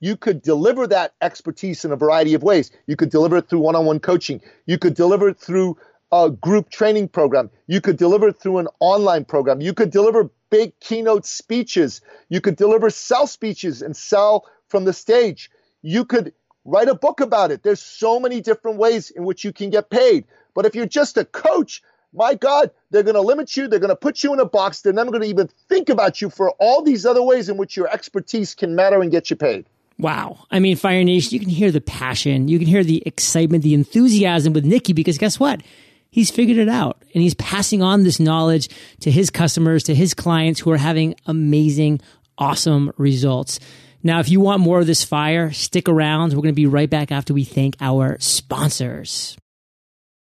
you 0.00 0.16
could 0.16 0.42
deliver 0.42 0.86
that 0.86 1.14
expertise 1.20 1.84
in 1.84 1.92
a 1.92 1.96
variety 1.96 2.34
of 2.34 2.42
ways. 2.42 2.70
You 2.86 2.96
could 2.96 3.10
deliver 3.10 3.38
it 3.38 3.48
through 3.48 3.60
one 3.60 3.76
on 3.76 3.86
one 3.86 4.00
coaching. 4.00 4.40
You 4.66 4.78
could 4.78 4.94
deliver 4.94 5.28
it 5.28 5.38
through 5.38 5.78
a 6.12 6.30
group 6.30 6.70
training 6.70 7.08
program. 7.08 7.50
You 7.66 7.80
could 7.80 7.96
deliver 7.96 8.28
it 8.28 8.38
through 8.38 8.58
an 8.58 8.68
online 8.80 9.24
program. 9.24 9.60
You 9.60 9.72
could 9.74 9.90
deliver 9.90 10.30
big 10.50 10.78
keynote 10.80 11.26
speeches. 11.26 12.00
You 12.28 12.40
could 12.40 12.56
deliver 12.56 12.90
sell 12.90 13.26
speeches 13.26 13.82
and 13.82 13.96
sell 13.96 14.46
from 14.68 14.84
the 14.84 14.92
stage. 14.92 15.50
You 15.82 16.04
could 16.04 16.32
write 16.64 16.88
a 16.88 16.94
book 16.94 17.20
about 17.20 17.50
it. 17.50 17.62
There's 17.62 17.82
so 17.82 18.20
many 18.20 18.40
different 18.40 18.78
ways 18.78 19.10
in 19.10 19.24
which 19.24 19.44
you 19.44 19.52
can 19.52 19.70
get 19.70 19.90
paid. 19.90 20.24
But 20.54 20.66
if 20.66 20.74
you're 20.74 20.86
just 20.86 21.16
a 21.16 21.24
coach, 21.24 21.82
my 22.12 22.34
God, 22.34 22.70
they're 22.90 23.02
going 23.02 23.14
to 23.14 23.20
limit 23.20 23.56
you. 23.56 23.68
They're 23.68 23.78
going 23.78 23.88
to 23.88 23.96
put 23.96 24.22
you 24.22 24.32
in 24.32 24.40
a 24.40 24.46
box. 24.46 24.82
They're 24.82 24.92
never 24.92 25.10
going 25.10 25.22
to 25.22 25.28
even 25.28 25.48
think 25.68 25.88
about 25.88 26.20
you 26.20 26.30
for 26.30 26.50
all 26.52 26.82
these 26.82 27.04
other 27.04 27.22
ways 27.22 27.48
in 27.48 27.56
which 27.56 27.76
your 27.76 27.88
expertise 27.88 28.54
can 28.54 28.74
matter 28.74 29.00
and 29.02 29.10
get 29.10 29.30
you 29.30 29.36
paid. 29.36 29.66
Wow. 29.98 30.44
I 30.50 30.58
mean, 30.58 30.76
Fire 30.76 31.02
Nation, 31.04 31.32
you 31.32 31.40
can 31.40 31.48
hear 31.48 31.70
the 31.70 31.80
passion, 31.80 32.48
you 32.48 32.58
can 32.58 32.68
hear 32.68 32.84
the 32.84 33.02
excitement, 33.06 33.64
the 33.64 33.74
enthusiasm 33.74 34.52
with 34.52 34.64
Nicky 34.64 34.92
because 34.92 35.18
guess 35.18 35.40
what? 35.40 35.62
He's 36.10 36.30
figured 36.30 36.58
it 36.58 36.68
out 36.68 37.02
and 37.14 37.22
he's 37.22 37.34
passing 37.34 37.82
on 37.82 38.02
this 38.02 38.20
knowledge 38.20 38.68
to 39.00 39.10
his 39.10 39.30
customers, 39.30 39.82
to 39.84 39.94
his 39.94 40.14
clients 40.14 40.60
who 40.60 40.70
are 40.70 40.76
having 40.76 41.14
amazing, 41.26 42.00
awesome 42.38 42.92
results. 42.96 43.58
Now, 44.02 44.20
if 44.20 44.28
you 44.28 44.40
want 44.40 44.60
more 44.60 44.80
of 44.80 44.86
this 44.86 45.02
fire, 45.02 45.50
stick 45.52 45.88
around. 45.88 46.30
We're 46.30 46.42
going 46.42 46.48
to 46.48 46.52
be 46.52 46.66
right 46.66 46.88
back 46.88 47.10
after 47.10 47.34
we 47.34 47.44
thank 47.44 47.76
our 47.80 48.18
sponsors. 48.20 49.36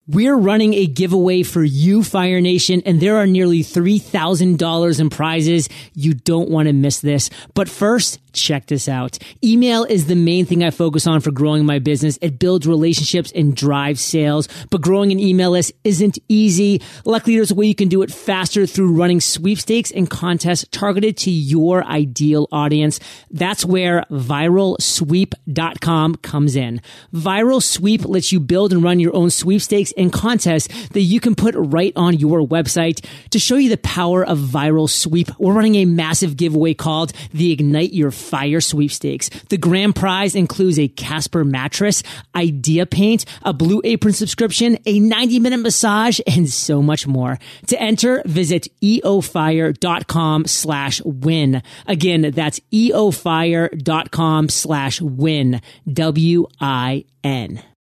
We're 0.07 0.37
running 0.37 0.75
a 0.75 0.87
giveaway 0.87 1.43
for 1.43 1.65
you, 1.65 2.03
Fire 2.03 2.41
Nation, 2.41 2.83
and 2.85 3.01
there 3.01 3.17
are 3.17 3.27
nearly 3.27 3.61
$3,000 3.61 5.01
in 5.01 5.11
prizes. 5.11 5.69
You 5.95 6.15
don't 6.15 6.51
want 6.51 6.69
to 6.69 6.73
miss 6.73 7.01
this. 7.01 7.31
But 7.55 7.69
first, 7.69 8.21
check 8.35 8.67
this 8.67 8.89
out. 8.89 9.19
Email 9.43 9.85
is 9.85 10.07
the 10.07 10.17
main 10.17 10.47
thing 10.47 10.65
I 10.65 10.71
focus 10.71 11.07
on 11.07 11.21
for 11.21 11.31
growing 11.31 11.65
my 11.65 11.79
business. 11.79 12.19
It 12.21 12.39
builds 12.39 12.67
relationships 12.67 13.33
and 13.35 13.57
drives 13.57 14.01
sales, 14.01 14.49
but 14.71 14.81
growing 14.81 15.13
an 15.13 15.21
email 15.21 15.53
list 15.53 15.73
isn't 15.85 16.19
easy. 16.29 16.83
Luckily, 17.05 17.37
there's 17.37 17.51
a 17.51 17.55
way 17.55 17.67
you 17.67 17.75
can 17.75 17.89
do 17.89 18.03
it 18.03 18.11
faster 18.11 18.67
through 18.67 18.93
running 18.93 19.21
sweepstakes 19.21 19.91
and 19.91 20.11
contests 20.11 20.67
targeted 20.71 21.17
to 21.19 21.31
your 21.31 21.85
ideal 21.85 22.49
audience. 22.53 23.01
That's 23.31 23.65
where 23.65 24.05
viralsweep.com 24.11 26.15
comes 26.17 26.57
in. 26.57 26.81
Viral 27.13 27.63
Sweep 27.63 28.05
lets 28.05 28.33
you 28.33 28.41
build 28.41 28.73
and 28.73 28.83
run 28.83 29.01
your 29.01 29.15
own 29.15 29.31
sweepstakes 29.31 29.93
and 29.97 30.13
contests 30.13 30.89
that 30.89 31.01
you 31.01 31.21
can 31.21 31.35
put 31.35 31.55
right 31.57 31.93
on 31.97 32.19
your 32.19 32.41
website. 32.41 33.05
To 33.31 33.39
show 33.39 33.57
you 33.57 33.69
the 33.69 33.77
power 33.79 34.25
of 34.25 34.39
Viral 34.39 34.89
Sweep, 34.89 35.31
we're 35.39 35.55
running 35.55 35.77
a 35.77 35.85
massive 35.85 36.37
giveaway 36.37 36.75
called 36.75 37.13
the 37.33 37.53
Ignite 37.53 37.93
Your 37.93 38.11
Fire 38.25 38.61
Sweepstakes. 38.61 39.29
The 39.49 39.57
grand 39.57 39.95
prize 39.95 40.35
includes 40.35 40.79
a 40.79 40.89
Casper 40.89 41.45
mattress, 41.45 42.03
idea 42.35 42.87
paint, 42.87 43.25
a 43.43 43.53
blue 43.53 43.81
apron 43.85 44.15
subscription, 44.15 44.79
a 44.87 44.99
90 44.99 45.39
minute 45.41 45.59
massage, 45.59 46.21
and 46.27 46.49
so 46.49 46.83
much 46.83 47.07
more. 47.07 47.39
To 47.69 47.81
enter, 47.81 48.23
visit 48.25 48.69
eofire.com 48.83 50.47
slash 50.47 51.03
win. 51.05 51.63
Again, 51.87 52.31
that's 52.35 52.61
eofire.com 52.73 54.49
slash 54.49 55.01
win. 55.01 55.61
W-I-N. 55.93 57.74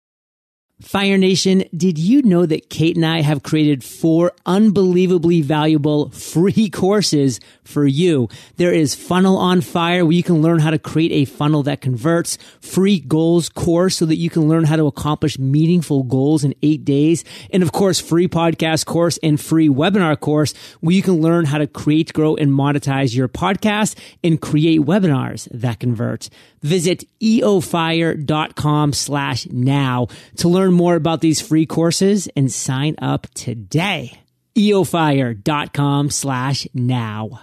Fire 0.81 1.17
Nation, 1.17 1.63
did 1.77 1.99
you 1.99 2.23
know 2.23 2.45
that 2.45 2.69
Kate 2.69 2.95
and 2.95 3.05
I 3.05 3.21
have 3.21 3.43
created 3.43 3.83
four 3.83 4.31
unbelievably 4.47 5.41
valuable 5.41 6.09
free 6.09 6.69
courses 6.69 7.39
for 7.63 7.85
you? 7.85 8.27
There 8.57 8.73
is 8.73 8.95
Funnel 8.95 9.37
on 9.37 9.61
Fire 9.61 10.03
where 10.03 10.11
you 10.11 10.23
can 10.23 10.41
learn 10.41 10.59
how 10.59 10.71
to 10.71 10.79
create 10.79 11.11
a 11.11 11.25
funnel 11.25 11.61
that 11.63 11.81
converts, 11.81 12.39
free 12.61 12.99
goals 12.99 13.47
course 13.47 13.97
so 13.97 14.05
that 14.07 14.15
you 14.15 14.31
can 14.31 14.49
learn 14.49 14.63
how 14.63 14.75
to 14.75 14.87
accomplish 14.87 15.37
meaningful 15.37 16.01
goals 16.01 16.43
in 16.43 16.55
eight 16.63 16.83
days. 16.83 17.23
And 17.51 17.61
of 17.61 17.71
course, 17.71 17.99
free 17.99 18.27
podcast 18.27 18.85
course 18.85 19.19
and 19.21 19.39
free 19.39 19.69
webinar 19.69 20.19
course 20.19 20.53
where 20.79 20.95
you 20.95 21.03
can 21.03 21.21
learn 21.21 21.45
how 21.45 21.59
to 21.59 21.67
create, 21.67 22.11
grow, 22.11 22.35
and 22.35 22.51
monetize 22.51 23.15
your 23.15 23.27
podcast 23.27 23.95
and 24.23 24.41
create 24.41 24.81
webinars 24.81 25.47
that 25.51 25.79
convert. 25.79 26.29
Visit 26.61 27.05
eofire.com 27.19 28.93
slash 28.93 29.47
now 29.47 30.07
to 30.37 30.47
learn 30.47 30.70
more 30.73 30.95
about 30.95 31.21
these 31.21 31.41
free 31.41 31.65
courses 31.65 32.27
and 32.35 32.51
sign 32.51 32.95
up 32.99 33.27
today. 33.33 34.19
eofire.com 34.55 36.09
slash 36.09 36.67
now. 36.73 37.41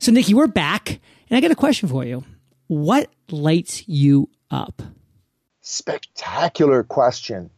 So 0.00 0.12
Nicky, 0.12 0.34
we're 0.34 0.46
back 0.46 1.00
and 1.28 1.36
I 1.36 1.40
got 1.40 1.50
a 1.50 1.56
question 1.56 1.88
for 1.88 2.04
you. 2.04 2.24
What 2.66 3.10
lights 3.30 3.88
you 3.88 4.30
up? 4.50 4.82
Spectacular 5.60 6.82
question. 6.82 7.50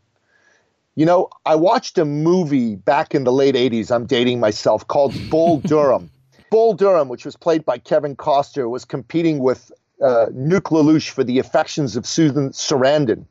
You 0.95 1.05
know, 1.05 1.29
I 1.45 1.57
watched 1.57 1.99
a 1.99 2.05
movie 2.05 2.75
back 2.75 3.15
in 3.15 3.25
the 3.25 3.33
late 3.33 3.55
80s, 3.55 3.91
I'm 3.95 4.07
dating 4.07 4.41
myself, 4.41 4.87
called 4.89 5.15
Bull 5.29 5.61
Durham. 5.65 6.11
Bull 6.51 6.73
Durham, 6.75 7.09
which 7.09 7.25
was 7.25 7.37
played 7.37 7.65
by 7.65 7.79
Kevin 7.79 8.17
Costner, 8.17 8.71
was 8.71 8.85
competing 8.85 9.41
with 9.41 9.71
uh, 10.03 10.27
Nuke 10.33 10.71
LaLoosh 10.71 11.11
for 11.11 11.25
the 11.25 11.39
affections 11.39 11.97
of 11.97 12.07
Susan 12.07 12.51
Sarandon. 12.51 13.27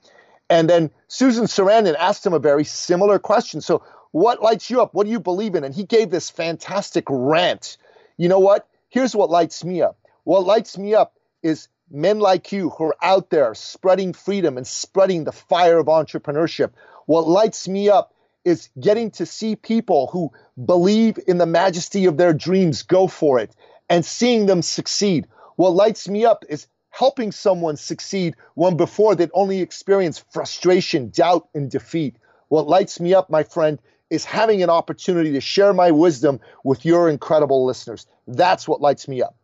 And 0.49 0.69
then 0.69 0.91
Susan 1.07 1.45
Sarandon 1.45 1.95
asked 1.97 2.25
him 2.25 2.33
a 2.33 2.39
very 2.39 2.63
similar 2.63 3.19
question. 3.19 3.61
So, 3.61 3.83
what 4.11 4.41
lights 4.41 4.69
you 4.69 4.81
up? 4.81 4.93
What 4.93 5.05
do 5.05 5.11
you 5.11 5.19
believe 5.19 5.55
in? 5.55 5.63
And 5.63 5.75
he 5.75 5.83
gave 5.83 6.09
this 6.09 6.29
fantastic 6.29 7.05
rant. 7.09 7.77
You 8.17 8.29
know 8.29 8.39
what? 8.39 8.67
Here's 8.89 9.15
what 9.15 9.29
lights 9.29 9.65
me 9.65 9.81
up. 9.81 9.97
What 10.23 10.45
lights 10.45 10.77
me 10.77 10.93
up 10.95 11.15
is 11.43 11.67
men 11.91 12.19
like 12.19 12.51
you 12.51 12.69
who 12.69 12.85
are 12.85 12.97
out 13.01 13.29
there 13.29 13.53
spreading 13.53 14.13
freedom 14.13 14.57
and 14.57 14.65
spreading 14.65 15.23
the 15.23 15.31
fire 15.31 15.77
of 15.77 15.87
entrepreneurship. 15.87 16.71
What 17.05 17.27
lights 17.27 17.67
me 17.67 17.89
up 17.89 18.13
is 18.43 18.69
getting 18.79 19.11
to 19.11 19.25
see 19.25 19.55
people 19.55 20.07
who 20.07 20.31
believe 20.63 21.19
in 21.27 21.37
the 21.37 21.45
majesty 21.45 22.05
of 22.05 22.17
their 22.17 22.33
dreams 22.33 22.83
go 22.83 23.07
for 23.07 23.39
it 23.39 23.53
and 23.89 24.05
seeing 24.05 24.45
them 24.45 24.61
succeed. 24.61 25.27
What 25.55 25.71
lights 25.73 26.07
me 26.07 26.25
up 26.25 26.45
is 26.47 26.67
helping 26.95 27.29
someone 27.29 27.75
succeed 27.75 28.35
when 28.53 28.77
before 28.77 29.15
they'd 29.15 29.29
only 29.33 29.59
experienced 29.59 30.23
frustration, 30.31 31.09
doubt, 31.09 31.49
and 31.53 31.69
defeat. 31.69 32.15
What 32.47 32.67
lights 32.67 33.01
me 33.01 33.13
up, 33.13 33.29
my 33.29 33.43
friend, 33.43 33.79
is 34.09 34.23
having 34.23 34.63
an 34.63 34.69
opportunity 34.69 35.33
to 35.33 35.41
share 35.41 35.73
my 35.73 35.91
wisdom 35.91 36.39
with 36.63 36.85
your 36.85 37.09
incredible 37.09 37.65
listeners. 37.65 38.07
That's 38.27 38.65
what 38.65 38.79
lights 38.79 39.09
me 39.09 39.21
up. 39.21 39.35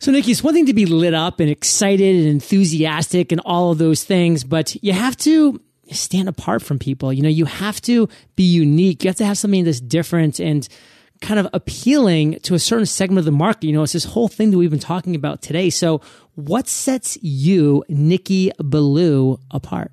So, 0.00 0.12
Nicky, 0.12 0.32
it's 0.32 0.44
one 0.44 0.52
thing 0.52 0.66
to 0.66 0.74
be 0.74 0.84
lit 0.84 1.14
up 1.14 1.40
and 1.40 1.48
excited 1.48 2.16
and 2.16 2.28
enthusiastic 2.28 3.32
and 3.32 3.40
all 3.46 3.70
of 3.70 3.78
those 3.78 4.04
things, 4.04 4.44
but 4.44 4.74
you 4.82 4.92
have 4.92 5.16
to 5.18 5.62
stand 5.92 6.28
apart 6.28 6.60
from 6.60 6.78
people. 6.78 7.10
You 7.10 7.22
know, 7.22 7.28
you 7.30 7.46
have 7.46 7.80
to 7.82 8.06
be 8.36 8.42
unique. 8.42 9.02
You 9.02 9.08
have 9.08 9.16
to 9.16 9.24
have 9.24 9.38
something 9.38 9.64
that's 9.64 9.80
different 9.80 10.40
and 10.40 10.68
kind 11.22 11.40
of 11.40 11.48
appealing 11.54 12.38
to 12.40 12.54
a 12.54 12.58
certain 12.58 12.84
segment 12.84 13.20
of 13.20 13.24
the 13.24 13.32
market. 13.32 13.66
You 13.66 13.72
know, 13.72 13.82
it's 13.82 13.94
this 13.94 14.04
whole 14.04 14.28
thing 14.28 14.50
that 14.50 14.58
we've 14.58 14.70
been 14.70 14.78
talking 14.78 15.14
about 15.14 15.40
today. 15.40 15.70
So, 15.70 16.02
what 16.34 16.68
sets 16.68 17.16
you, 17.22 17.84
Nicky 17.88 18.52
Billou, 18.58 19.38
apart? 19.50 19.92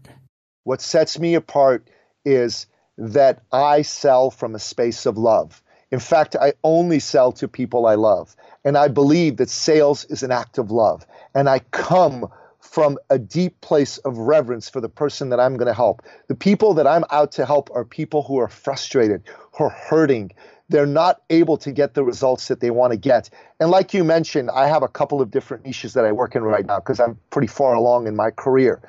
What 0.64 0.82
sets 0.82 1.18
me 1.18 1.36
apart 1.36 1.90
is 2.26 2.68
that 2.98 3.44
I 3.52 3.84
sell 3.84 4.30
from 4.30 4.56
a 4.56 4.60
space 4.60 5.06
of 5.06 5.18
love. 5.18 5.64
In 5.92 6.00
fact, 6.00 6.36
I 6.36 6.54
only 6.64 7.00
sell 7.00 7.32
to 7.34 7.48
people 7.48 7.86
I 7.86 7.96
love. 7.96 8.36
And 8.64 8.78
I 8.78 8.90
believe 8.90 9.38
that 9.38 9.50
sales 9.50 10.06
is 10.06 10.22
an 10.22 10.32
act 10.32 10.58
of 10.58 10.70
love. 10.70 11.06
And 11.34 11.50
I 11.50 11.60
come 11.60 12.30
from 12.60 12.98
a 13.10 13.18
deep 13.18 13.62
place 13.62 13.98
of 14.00 14.18
reverence 14.18 14.70
for 14.70 14.82
the 14.82 14.90
person 14.90 15.30
that 15.30 15.40
I'm 15.40 15.58
going 15.58 15.68
to 15.68 15.74
help. 15.74 16.04
The 16.28 16.36
people 16.36 16.74
that 16.76 16.86
I'm 16.86 17.06
out 17.10 17.32
to 17.34 17.46
help 17.46 17.70
are 17.74 17.86
people 17.86 18.22
who 18.22 18.38
are 18.38 18.50
frustrated, 18.50 19.24
who 19.58 19.64
are 19.64 19.70
hurting, 19.70 20.32
they're 20.70 20.86
not 20.86 21.22
able 21.30 21.58
to 21.58 21.72
get 21.72 21.96
the 21.96 22.04
results 22.04 22.48
that 22.48 22.60
they 22.60 22.70
want 22.70 22.94
to 22.94 22.98
get. 22.98 23.30
And 23.60 23.70
like 23.72 23.94
you 23.94 24.04
mentioned, 24.04 24.52
I 24.52 24.68
have 24.68 24.84
a 24.84 24.88
couple 24.88 25.20
of 25.20 25.32
different 25.32 25.66
niches 25.66 25.94
that 25.94 26.06
I 26.06 26.12
work 26.12 26.36
in 26.36 26.44
right 26.44 26.66
now 26.66 26.80
because 26.80 27.00
I'm 27.00 27.20
pretty 27.32 27.48
far 27.48 27.74
along 27.74 28.08
in 28.08 28.16
my 28.16 28.30
career. 28.30 28.80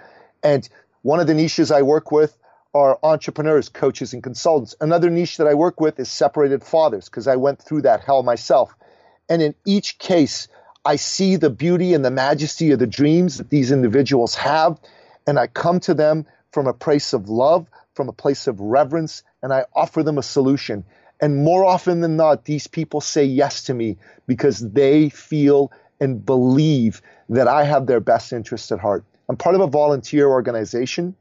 And 0.43 0.69
one 1.03 1.21
of 1.21 1.27
the 1.27 1.35
niches 1.35 1.71
I 1.71 1.83
work 1.83 2.13
with 2.13 2.37
are 2.75 2.99
entrepreneurs, 3.03 3.69
coaches, 3.69 4.13
and 4.13 4.23
consultants. 4.23 4.77
Another 4.81 5.11
niche 5.11 5.39
that 5.39 5.47
I 5.47 5.55
work 5.55 5.81
with 5.81 5.99
is 5.99 6.11
separated 6.11 6.63
fathers 6.63 7.07
because 7.07 7.27
I 7.27 7.37
went 7.37 7.61
through 7.61 7.83
that 7.83 8.05
hell 8.05 8.23
myself. 8.23 8.75
And 9.29 9.43
in 9.43 9.55
each 9.65 9.99
case, 9.99 10.49
I 10.85 10.97
see 10.97 11.37
the 11.37 11.51
beauty 11.51 11.95
and 11.95 12.05
the 12.05 12.11
majesty 12.11 12.71
of 12.71 12.79
the 12.79 12.87
dreams 12.87 13.39
that 13.39 13.51
these 13.51 13.73
individuals 13.73 14.35
have. 14.37 14.79
And 15.27 15.39
I 15.39 15.47
come 15.47 15.81
to 15.81 15.95
them 15.95 16.27
from 16.53 16.67
a 16.67 16.73
place 16.73 17.13
of 17.13 17.29
love, 17.29 17.67
from 17.95 18.09
a 18.09 18.13
place 18.13 18.47
of 18.47 18.61
reverence, 18.61 19.23
and 19.43 19.53
I 19.53 19.65
offer 19.75 20.03
them 20.03 20.19
a 20.19 20.23
solution. 20.23 20.85
And 21.21 21.45
more 21.45 21.65
often 21.65 22.01
than 22.01 22.17
not, 22.17 22.45
these 22.45 22.67
people 22.67 23.01
say 23.01 23.25
yes 23.25 23.65
to 23.65 23.75
me 23.75 23.99
because 24.27 24.61
they 24.61 25.11
feel 25.11 25.71
and 26.01 26.25
believe 26.25 27.03
that 27.29 27.47
I 27.47 27.65
have 27.65 27.87
their 27.87 28.01
best 28.01 28.33
interests 28.33 28.73
at 28.73 28.81
heart. 28.81 29.05
I'm 29.29 29.37
part 29.37 29.55
of 29.55 29.61
a 29.61 29.67
volunteer 29.67 30.29
organization. 30.29 31.15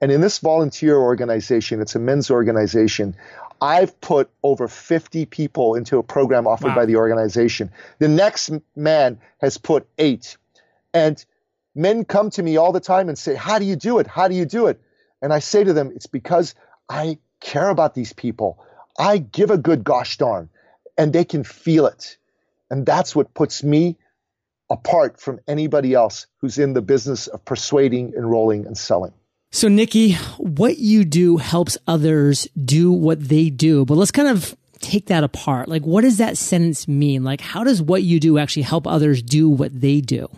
And 0.00 0.10
in 0.10 0.20
this 0.20 0.38
volunteer 0.38 0.98
organization, 0.98 1.80
it's 1.80 1.94
a 1.94 1.98
men's 1.98 2.30
organization. 2.30 3.16
I've 3.60 3.98
put 4.00 4.28
over 4.42 4.68
50 4.68 5.24
people 5.26 5.74
into 5.74 5.98
a 5.98 6.02
program 6.02 6.46
offered 6.46 6.68
wow. 6.68 6.74
by 6.74 6.86
the 6.86 6.96
organization. 6.96 7.70
The 8.00 8.08
next 8.08 8.50
man 8.76 9.18
has 9.40 9.56
put 9.56 9.88
eight. 9.96 10.36
And 10.92 11.24
men 11.74 12.04
come 12.04 12.30
to 12.30 12.42
me 12.42 12.56
all 12.56 12.72
the 12.72 12.80
time 12.80 13.08
and 13.08 13.16
say, 13.16 13.34
How 13.34 13.58
do 13.58 13.64
you 13.64 13.76
do 13.76 13.98
it? 13.98 14.06
How 14.06 14.28
do 14.28 14.34
you 14.34 14.44
do 14.44 14.66
it? 14.66 14.80
And 15.22 15.32
I 15.32 15.38
say 15.38 15.64
to 15.64 15.72
them, 15.72 15.92
It's 15.94 16.06
because 16.06 16.54
I 16.88 17.18
care 17.40 17.70
about 17.70 17.94
these 17.94 18.12
people. 18.12 18.58
I 18.98 19.18
give 19.18 19.50
a 19.50 19.58
good 19.58 19.84
gosh 19.84 20.18
darn, 20.18 20.48
and 20.96 21.12
they 21.12 21.24
can 21.24 21.44
feel 21.44 21.86
it. 21.86 22.16
And 22.70 22.86
that's 22.86 23.14
what 23.14 23.34
puts 23.34 23.62
me 23.62 23.96
apart 24.70 25.20
from 25.20 25.40
anybody 25.46 25.94
else 25.94 26.26
who's 26.38 26.58
in 26.58 26.72
the 26.72 26.82
business 26.82 27.26
of 27.26 27.44
persuading, 27.44 28.14
enrolling, 28.16 28.66
and 28.66 28.76
selling. 28.76 29.12
So, 29.52 29.68
Nicky, 29.68 30.14
what 30.38 30.78
you 30.78 31.04
do 31.04 31.36
helps 31.36 31.78
others 31.86 32.48
do 32.64 32.90
what 32.90 33.28
they 33.28 33.50
do. 33.50 33.84
But 33.84 33.96
let's 33.96 34.10
kind 34.10 34.28
of 34.28 34.56
take 34.80 35.06
that 35.06 35.22
apart. 35.22 35.68
Like, 35.68 35.82
what 35.82 36.02
does 36.02 36.18
that 36.18 36.36
sentence 36.36 36.88
mean? 36.88 37.22
Like, 37.22 37.40
how 37.40 37.62
does 37.62 37.80
what 37.80 38.02
you 38.02 38.18
do 38.18 38.38
actually 38.38 38.62
help 38.62 38.86
others 38.86 39.22
do 39.22 39.48
what 39.48 39.78
they 39.80 40.00
do? 40.00 40.28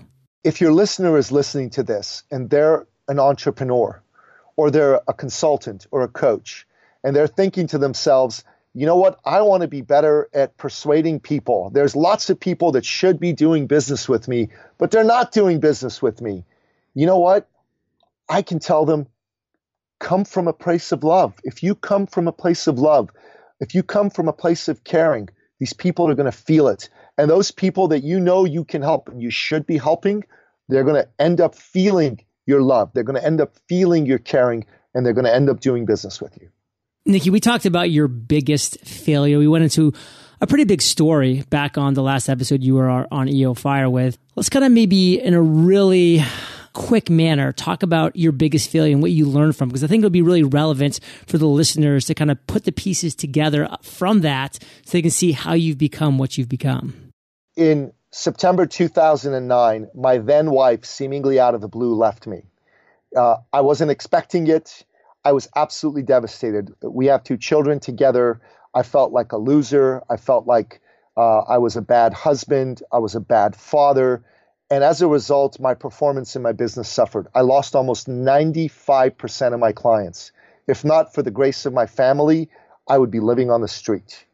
If 0.44 0.60
your 0.60 0.72
listener 0.72 1.16
is 1.16 1.32
listening 1.32 1.70
to 1.70 1.82
this 1.82 2.24
and 2.30 2.50
they're 2.50 2.86
an 3.08 3.18
entrepreneur 3.18 4.02
or 4.56 4.70
they're 4.70 5.00
a 5.08 5.14
consultant 5.14 5.86
or 5.90 6.02
a 6.02 6.08
coach, 6.08 6.65
and 7.06 7.14
they're 7.14 7.28
thinking 7.28 7.68
to 7.68 7.78
themselves, 7.78 8.42
you 8.74 8.84
know 8.84 8.96
what? 8.96 9.20
I 9.24 9.40
want 9.42 9.60
to 9.60 9.68
be 9.68 9.80
better 9.80 10.28
at 10.34 10.56
persuading 10.56 11.20
people. 11.20 11.70
There's 11.70 11.94
lots 11.94 12.30
of 12.30 12.40
people 12.40 12.72
that 12.72 12.84
should 12.84 13.20
be 13.20 13.32
doing 13.32 13.68
business 13.68 14.08
with 14.08 14.26
me, 14.26 14.48
but 14.76 14.90
they're 14.90 15.04
not 15.04 15.30
doing 15.30 15.60
business 15.60 16.02
with 16.02 16.20
me. 16.20 16.44
You 16.94 17.06
know 17.06 17.18
what? 17.18 17.48
I 18.28 18.42
can 18.42 18.58
tell 18.58 18.84
them, 18.84 19.06
come 20.00 20.24
from 20.24 20.48
a 20.48 20.52
place 20.52 20.90
of 20.90 21.04
love. 21.04 21.34
If 21.44 21.62
you 21.62 21.76
come 21.76 22.08
from 22.08 22.26
a 22.26 22.32
place 22.32 22.66
of 22.66 22.80
love, 22.80 23.10
if 23.60 23.72
you 23.72 23.84
come 23.84 24.10
from 24.10 24.26
a 24.26 24.32
place 24.32 24.66
of 24.66 24.82
caring, 24.82 25.28
these 25.60 25.74
people 25.74 26.10
are 26.10 26.16
going 26.16 26.32
to 26.32 26.36
feel 26.36 26.66
it. 26.66 26.88
And 27.16 27.30
those 27.30 27.52
people 27.52 27.86
that 27.88 28.02
you 28.02 28.18
know 28.18 28.44
you 28.44 28.64
can 28.64 28.82
help 28.82 29.08
and 29.08 29.22
you 29.22 29.30
should 29.30 29.64
be 29.64 29.78
helping, 29.78 30.24
they're 30.68 30.82
going 30.82 31.00
to 31.00 31.08
end 31.20 31.40
up 31.40 31.54
feeling 31.54 32.24
your 32.46 32.62
love. 32.62 32.90
They're 32.94 33.04
going 33.04 33.20
to 33.20 33.24
end 33.24 33.40
up 33.40 33.54
feeling 33.68 34.06
your 34.06 34.18
caring 34.18 34.66
and 34.92 35.06
they're 35.06 35.12
going 35.12 35.24
to 35.24 35.34
end 35.34 35.48
up 35.48 35.60
doing 35.60 35.86
business 35.86 36.20
with 36.20 36.36
you. 36.42 36.50
Nicky, 37.06 37.30
we 37.30 37.38
talked 37.38 37.66
about 37.66 37.92
your 37.92 38.08
biggest 38.08 38.80
failure. 38.80 39.38
We 39.38 39.46
went 39.46 39.62
into 39.62 39.92
a 40.40 40.46
pretty 40.46 40.64
big 40.64 40.82
story 40.82 41.44
back 41.50 41.78
on 41.78 41.94
the 41.94 42.02
last 42.02 42.28
episode 42.28 42.64
you 42.64 42.74
were 42.74 43.06
on 43.12 43.28
EO 43.28 43.54
Fire 43.54 43.88
with. 43.88 44.18
Let's 44.34 44.48
kind 44.48 44.64
of 44.64 44.72
maybe 44.72 45.20
in 45.20 45.32
a 45.32 45.40
really 45.40 46.24
quick 46.72 47.08
manner 47.08 47.52
talk 47.52 47.84
about 47.84 48.16
your 48.16 48.32
biggest 48.32 48.68
failure 48.70 48.92
and 48.92 49.00
what 49.00 49.12
you 49.12 49.24
learned 49.24 49.56
from 49.56 49.68
because 49.68 49.84
I 49.84 49.86
think 49.86 50.00
it'll 50.00 50.10
be 50.10 50.20
really 50.20 50.42
relevant 50.42 50.98
for 51.26 51.38
the 51.38 51.46
listeners 51.46 52.06
to 52.06 52.14
kind 52.14 52.30
of 52.30 52.44
put 52.48 52.64
the 52.64 52.72
pieces 52.72 53.14
together 53.14 53.68
from 53.82 54.22
that 54.22 54.58
so 54.84 54.90
they 54.90 55.00
can 55.00 55.12
see 55.12 55.30
how 55.30 55.54
you've 55.54 55.78
become 55.78 56.18
what 56.18 56.36
you've 56.36 56.48
become. 56.48 57.12
In 57.54 57.92
September 58.10 58.66
2009, 58.66 59.88
my 59.94 60.18
then 60.18 60.50
wife, 60.50 60.84
seemingly 60.84 61.38
out 61.38 61.54
of 61.54 61.60
the 61.60 61.68
blue, 61.68 61.94
left 61.94 62.26
me. 62.26 62.42
Uh, 63.16 63.36
I 63.52 63.60
wasn't 63.60 63.92
expecting 63.92 64.48
it. 64.48 64.84
I 65.26 65.32
was 65.32 65.48
absolutely 65.56 66.04
devastated. 66.04 66.72
We 66.82 67.06
have 67.06 67.24
two 67.24 67.36
children 67.36 67.80
together. 67.80 68.40
I 68.72 68.84
felt 68.84 69.10
like 69.10 69.32
a 69.32 69.36
loser. 69.36 70.04
I 70.08 70.18
felt 70.18 70.46
like 70.46 70.80
uh, 71.16 71.38
I 71.38 71.58
was 71.58 71.74
a 71.74 71.82
bad 71.82 72.12
husband. 72.12 72.80
I 72.92 73.00
was 73.00 73.16
a 73.16 73.20
bad 73.20 73.56
father. 73.56 74.22
And 74.70 74.84
as 74.84 75.02
a 75.02 75.08
result, 75.08 75.58
my 75.58 75.74
performance 75.74 76.36
in 76.36 76.42
my 76.42 76.52
business 76.52 76.88
suffered. 76.88 77.26
I 77.34 77.40
lost 77.40 77.74
almost 77.74 78.06
95% 78.06 79.52
of 79.52 79.58
my 79.58 79.72
clients. 79.72 80.30
If 80.68 80.84
not 80.84 81.12
for 81.12 81.24
the 81.24 81.32
grace 81.32 81.66
of 81.66 81.72
my 81.72 81.86
family, 81.86 82.48
I 82.86 82.96
would 82.96 83.10
be 83.10 83.18
living 83.18 83.50
on 83.50 83.62
the 83.62 83.68
street. 83.68 84.24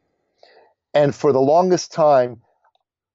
And 0.92 1.14
for 1.14 1.32
the 1.32 1.40
longest 1.40 1.90
time, 1.90 2.42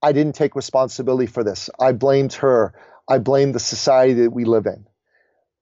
I 0.01 0.13
didn't 0.13 0.33
take 0.33 0.55
responsibility 0.55 1.27
for 1.27 1.43
this. 1.43 1.69
I 1.79 1.91
blamed 1.91 2.33
her. 2.41 2.73
I 3.07 3.19
blamed 3.19 3.53
the 3.53 3.59
society 3.59 4.13
that 4.23 4.31
we 4.31 4.45
live 4.45 4.65
in. 4.65 4.87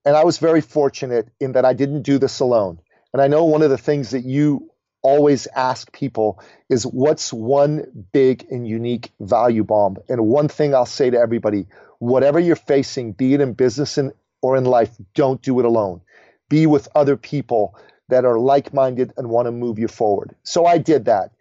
And 0.05 0.15
I 0.15 0.23
was 0.23 0.37
very 0.37 0.61
fortunate 0.61 1.29
in 1.39 1.53
that 1.53 1.65
I 1.65 1.73
didn't 1.73 2.03
do 2.03 2.17
this 2.19 2.39
alone. 2.39 2.79
And 3.11 3.21
I 3.21 3.27
know 3.27 3.45
one 3.45 3.61
of 3.61 3.69
the 3.69 3.77
things 3.77 4.11
that 4.11 4.23
you 4.23 4.71
always 5.01 5.47
ask 5.47 5.91
people 5.91 6.41
is 6.69 6.85
what's 6.85 7.31
one 7.31 8.07
big 8.11 8.45
and 8.49 8.67
unique 8.67 9.11
value 9.19 9.63
bomb? 9.63 9.97
And 10.09 10.27
one 10.27 10.47
thing 10.47 10.73
I'll 10.73 10.85
say 10.85 11.09
to 11.09 11.17
everybody 11.17 11.67
whatever 11.99 12.39
you're 12.39 12.55
facing, 12.55 13.13
be 13.13 13.33
it 13.33 13.41
in 13.41 13.53
business 13.53 13.97
or 14.41 14.57
in 14.57 14.65
life, 14.65 14.91
don't 15.13 15.41
do 15.41 15.59
it 15.59 15.65
alone. 15.65 16.01
Be 16.49 16.67
with 16.67 16.87
other 16.93 17.17
people 17.17 17.77
that 18.09 18.25
are 18.25 18.37
like 18.37 18.73
minded 18.73 19.13
and 19.17 19.29
want 19.29 19.47
to 19.47 19.51
move 19.51 19.79
you 19.79 19.87
forward. 19.87 20.35
So 20.43 20.65
I 20.65 20.77
did 20.77 21.05
that. 21.05 21.31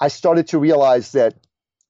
I 0.00 0.08
started 0.08 0.48
to 0.48 0.58
realize 0.58 1.12
that 1.12 1.34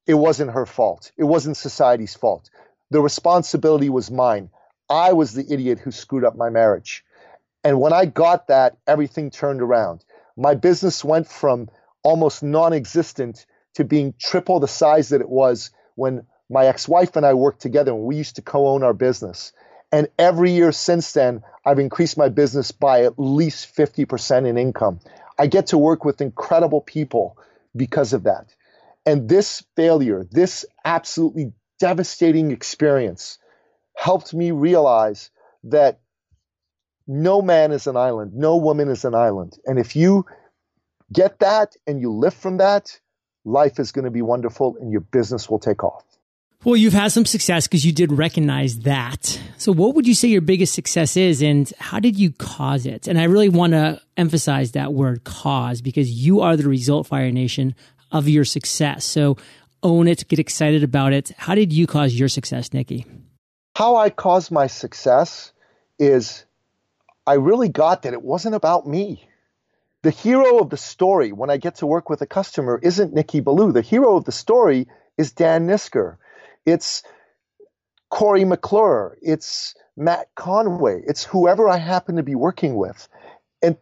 it 0.06 0.14
wasn't 0.14 0.52
her 0.52 0.64
fault, 0.64 1.12
it 1.18 1.24
wasn't 1.24 1.56
society's 1.56 2.14
fault. 2.14 2.48
The 2.90 3.02
responsibility 3.02 3.90
was 3.90 4.10
mine. 4.10 4.48
I 4.88 5.12
was 5.12 5.34
the 5.34 5.46
idiot 5.52 5.78
who 5.78 5.90
screwed 5.90 6.24
up 6.24 6.36
my 6.36 6.50
marriage. 6.50 7.04
And 7.64 7.80
when 7.80 7.92
I 7.92 8.06
got 8.06 8.48
that, 8.48 8.78
everything 8.86 9.30
turned 9.30 9.60
around 9.60 10.04
my 10.38 10.54
business 10.54 11.04
went 11.04 11.26
from 11.26 11.68
almost 12.02 12.42
non 12.42 12.72
existent 12.72 13.44
to 13.74 13.84
being 13.84 14.14
triple 14.18 14.60
the 14.60 14.68
size 14.68 15.10
that 15.10 15.20
it 15.20 15.28
was 15.28 15.70
when 15.96 16.24
my 16.48 16.66
ex 16.66 16.88
wife 16.88 17.16
and 17.16 17.26
I 17.26 17.34
worked 17.34 17.60
together 17.60 17.92
and 17.92 18.02
we 18.02 18.16
used 18.16 18.36
to 18.36 18.42
co 18.42 18.68
own 18.68 18.82
our 18.84 18.94
business. 18.94 19.52
And 19.90 20.08
every 20.18 20.52
year 20.52 20.70
since 20.70 21.12
then, 21.12 21.42
I've 21.64 21.78
increased 21.78 22.16
my 22.16 22.28
business 22.28 22.70
by 22.70 23.04
at 23.04 23.18
least 23.18 23.74
50% 23.74 24.46
in 24.46 24.56
income. 24.58 25.00
I 25.38 25.46
get 25.46 25.68
to 25.68 25.78
work 25.78 26.04
with 26.04 26.20
incredible 26.20 26.82
people 26.82 27.36
because 27.74 28.12
of 28.12 28.24
that. 28.24 28.54
And 29.06 29.28
this 29.28 29.64
failure, 29.76 30.26
this 30.30 30.66
absolutely 30.84 31.52
devastating 31.80 32.50
experience, 32.50 33.38
helped 33.98 34.32
me 34.32 34.52
realize 34.52 35.30
that 35.64 35.98
no 37.08 37.42
man 37.42 37.72
is 37.72 37.88
an 37.88 37.96
island, 37.96 38.32
no 38.32 38.56
woman 38.56 38.88
is 38.88 39.04
an 39.04 39.14
island. 39.14 39.58
And 39.66 39.76
if 39.76 39.96
you 39.96 40.24
get 41.12 41.40
that 41.40 41.74
and 41.84 42.00
you 42.00 42.12
live 42.12 42.34
from 42.34 42.58
that, 42.58 43.00
life 43.44 43.80
is 43.80 43.90
going 43.90 44.04
to 44.04 44.10
be 44.12 44.22
wonderful 44.22 44.76
and 44.80 44.92
your 44.92 45.00
business 45.00 45.50
will 45.50 45.58
take 45.58 45.82
off. 45.82 46.04
Well, 46.64 46.76
you've 46.76 46.92
had 46.92 47.10
some 47.10 47.24
success 47.24 47.66
because 47.66 47.84
you 47.84 47.92
did 47.92 48.12
recognize 48.12 48.80
that. 48.80 49.40
So, 49.58 49.72
what 49.72 49.96
would 49.96 50.06
you 50.06 50.14
say 50.14 50.28
your 50.28 50.42
biggest 50.42 50.74
success 50.74 51.16
is, 51.16 51.40
and 51.40 51.72
how 51.78 51.98
did 51.98 52.16
you 52.18 52.32
cause 52.32 52.84
it? 52.84 53.06
And 53.06 53.18
I 53.18 53.24
really 53.24 53.48
want 53.48 53.72
to 53.72 54.00
emphasize 54.16 54.72
that 54.72 54.92
word 54.92 55.22
cause 55.24 55.80
because 55.80 56.10
you 56.10 56.40
are 56.40 56.56
the 56.56 56.68
result, 56.68 57.06
Fire 57.06 57.30
Nation, 57.30 57.76
of 58.10 58.28
your 58.28 58.44
success. 58.44 59.04
So, 59.04 59.36
own 59.84 60.08
it, 60.08 60.26
get 60.28 60.40
excited 60.40 60.82
about 60.82 61.12
it. 61.12 61.30
How 61.36 61.54
did 61.54 61.72
you 61.72 61.86
cause 61.86 62.14
your 62.14 62.28
success, 62.28 62.72
Nicky? 62.72 63.06
How 63.78 63.94
I 63.94 64.10
caused 64.10 64.50
my 64.50 64.66
success 64.66 65.52
is 66.00 66.44
I 67.24 67.34
really 67.34 67.68
got 67.68 68.02
that 68.02 68.12
it 68.12 68.20
wasn't 68.20 68.56
about 68.56 68.88
me. 68.88 69.28
The 70.02 70.10
hero 70.10 70.58
of 70.58 70.68
the 70.68 70.76
story 70.76 71.30
when 71.30 71.48
I 71.48 71.58
get 71.58 71.76
to 71.76 71.86
work 71.86 72.10
with 72.10 72.20
a 72.20 72.26
customer 72.26 72.80
isn't 72.82 73.14
Nicky 73.14 73.38
Billou. 73.38 73.70
The 73.70 73.80
hero 73.80 74.16
of 74.16 74.24
the 74.24 74.32
story 74.32 74.88
is 75.16 75.30
Dan 75.30 75.68
Nisker. 75.68 76.16
It's 76.66 77.04
Corey 78.10 78.44
McClure. 78.44 79.16
It's 79.22 79.76
Matt 79.96 80.26
Conway. 80.34 81.00
It's 81.06 81.22
whoever 81.22 81.68
I 81.68 81.76
happen 81.76 82.16
to 82.16 82.24
be 82.24 82.34
working 82.34 82.74
with. 82.74 83.08
And 83.62 83.76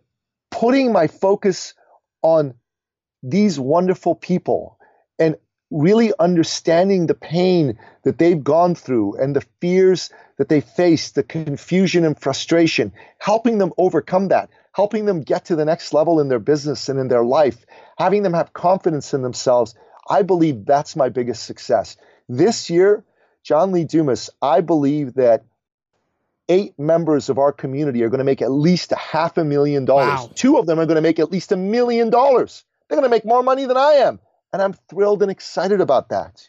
putting 0.50 0.92
my 0.92 1.06
focus 1.06 1.72
on 2.20 2.52
these 3.22 3.58
wonderful 3.58 4.14
people 4.14 4.78
and 5.18 5.36
really 5.70 6.12
understanding 6.18 7.06
the 7.06 7.14
pain 7.14 7.78
that 8.04 8.18
they've 8.18 8.42
gone 8.42 8.74
through 8.74 9.16
and 9.16 9.34
the 9.34 9.44
fears 9.60 10.10
that 10.38 10.48
they 10.48 10.60
face, 10.60 11.12
the 11.12 11.22
confusion 11.22 12.04
and 12.04 12.18
frustration, 12.18 12.92
helping 13.18 13.58
them 13.58 13.72
overcome 13.78 14.28
that, 14.28 14.50
helping 14.72 15.06
them 15.06 15.22
get 15.22 15.46
to 15.46 15.56
the 15.56 15.64
next 15.64 15.92
level 15.92 16.20
in 16.20 16.28
their 16.28 16.38
business 16.38 16.88
and 16.88 16.98
in 16.98 17.08
their 17.08 17.24
life, 17.24 17.64
having 17.98 18.22
them 18.22 18.34
have 18.34 18.52
confidence 18.52 19.14
in 19.14 19.22
themselves. 19.22 19.74
I 20.08 20.22
believe 20.22 20.64
that's 20.64 20.94
my 20.94 21.08
biggest 21.08 21.44
success. 21.44 21.96
This 22.28 22.70
year, 22.70 23.04
John 23.42 23.72
Lee 23.72 23.84
Dumas, 23.84 24.30
I 24.40 24.60
believe 24.60 25.14
that 25.14 25.44
eight 26.48 26.78
members 26.78 27.28
of 27.28 27.38
our 27.38 27.52
community 27.52 28.02
are 28.02 28.08
going 28.08 28.18
to 28.18 28.24
make 28.24 28.42
at 28.42 28.50
least 28.50 28.92
a 28.92 28.96
half 28.96 29.36
a 29.36 29.44
million 29.44 29.84
dollars. 29.84 30.20
Wow. 30.20 30.30
Two 30.34 30.58
of 30.58 30.66
them 30.66 30.78
are 30.78 30.86
going 30.86 30.96
to 30.96 31.02
make 31.02 31.18
at 31.18 31.32
least 31.32 31.50
a 31.50 31.56
million 31.56 32.10
dollars. 32.10 32.64
They're 32.88 32.96
going 32.96 33.08
to 33.08 33.14
make 33.14 33.24
more 33.24 33.42
money 33.42 33.64
than 33.64 33.76
I 33.76 33.92
am. 33.94 34.20
And 34.56 34.62
I'm 34.62 34.72
thrilled 34.88 35.20
and 35.20 35.30
excited 35.30 35.82
about 35.82 36.08
that. 36.08 36.48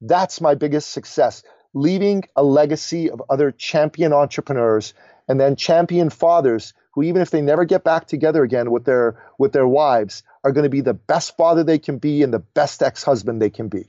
That's 0.00 0.40
my 0.40 0.54
biggest 0.54 0.92
success. 0.92 1.42
Leaving 1.74 2.22
a 2.36 2.44
legacy 2.44 3.10
of 3.10 3.20
other 3.28 3.50
champion 3.50 4.12
entrepreneurs 4.12 4.94
and 5.26 5.40
then 5.40 5.56
champion 5.56 6.10
fathers 6.10 6.74
who, 6.92 7.02
even 7.02 7.22
if 7.22 7.32
they 7.32 7.40
never 7.42 7.64
get 7.64 7.82
back 7.82 8.06
together 8.06 8.44
again 8.44 8.70
with 8.70 8.84
their, 8.84 9.20
with 9.36 9.50
their 9.50 9.66
wives, 9.66 10.22
are 10.44 10.52
going 10.52 10.62
to 10.62 10.70
be 10.70 10.80
the 10.80 10.94
best 10.94 11.36
father 11.36 11.64
they 11.64 11.80
can 11.80 11.98
be 11.98 12.22
and 12.22 12.32
the 12.32 12.38
best 12.38 12.84
ex 12.84 13.02
husband 13.02 13.42
they 13.42 13.50
can 13.50 13.66
be. 13.66 13.88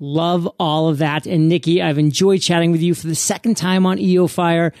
Love 0.00 0.48
all 0.58 0.88
of 0.88 0.98
that. 0.98 1.26
And 1.26 1.48
Nicky, 1.48 1.80
I've 1.80 1.96
enjoyed 1.96 2.40
chatting 2.40 2.72
with 2.72 2.82
you 2.82 2.96
for 2.96 3.06
the 3.06 3.14
second 3.14 3.56
time 3.56 3.86
on 3.86 4.00
EO 4.00 4.26
Fire. 4.26 4.72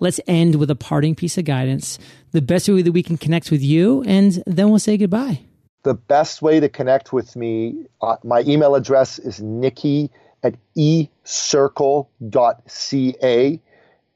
Let's 0.00 0.20
end 0.26 0.54
with 0.54 0.70
a 0.70 0.74
parting 0.74 1.14
piece 1.14 1.36
of 1.36 1.44
guidance. 1.44 1.98
The 2.32 2.40
best 2.40 2.66
way 2.66 2.80
that 2.80 2.92
we 2.92 3.02
can 3.02 3.18
connect 3.18 3.50
with 3.50 3.60
you, 3.60 4.02
and 4.04 4.42
then 4.46 4.70
we'll 4.70 4.78
say 4.78 4.96
goodbye 4.96 5.42
the 5.88 5.94
best 5.94 6.42
way 6.42 6.60
to 6.60 6.68
connect 6.68 7.14
with 7.14 7.34
me, 7.34 7.86
uh, 8.02 8.16
my 8.22 8.42
email 8.42 8.74
address 8.74 9.18
is 9.18 9.40
nikki 9.40 10.10
at 10.42 10.54
ecircle.ca. 10.76 11.08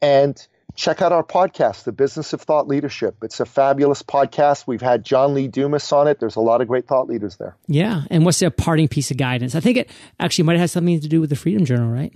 And 0.02 0.46
check 0.74 1.00
out 1.00 1.12
our 1.12 1.24
podcast, 1.24 1.84
The 1.84 1.92
Business 1.92 2.34
of 2.34 2.42
Thought 2.42 2.68
Leadership. 2.68 3.16
It's 3.22 3.40
a 3.40 3.46
fabulous 3.46 4.02
podcast. 4.02 4.66
We've 4.66 4.82
had 4.82 5.02
John 5.02 5.32
Lee 5.32 5.48
Dumas 5.48 5.90
on 5.92 6.08
it. 6.08 6.20
There's 6.20 6.36
a 6.36 6.40
lot 6.40 6.60
of 6.60 6.68
great 6.68 6.86
thought 6.86 7.08
leaders 7.08 7.36
there. 7.38 7.56
Yeah. 7.68 8.02
And 8.10 8.26
what's 8.26 8.40
the 8.40 8.50
parting 8.50 8.88
piece 8.88 9.10
of 9.10 9.16
guidance? 9.16 9.54
I 9.54 9.60
think 9.60 9.78
it 9.78 9.88
actually 10.20 10.44
might 10.44 10.58
have 10.58 10.68
something 10.68 11.00
to 11.00 11.08
do 11.08 11.22
with 11.22 11.30
the 11.30 11.36
Freedom 11.36 11.64
Journal, 11.64 11.88
right? 11.88 12.12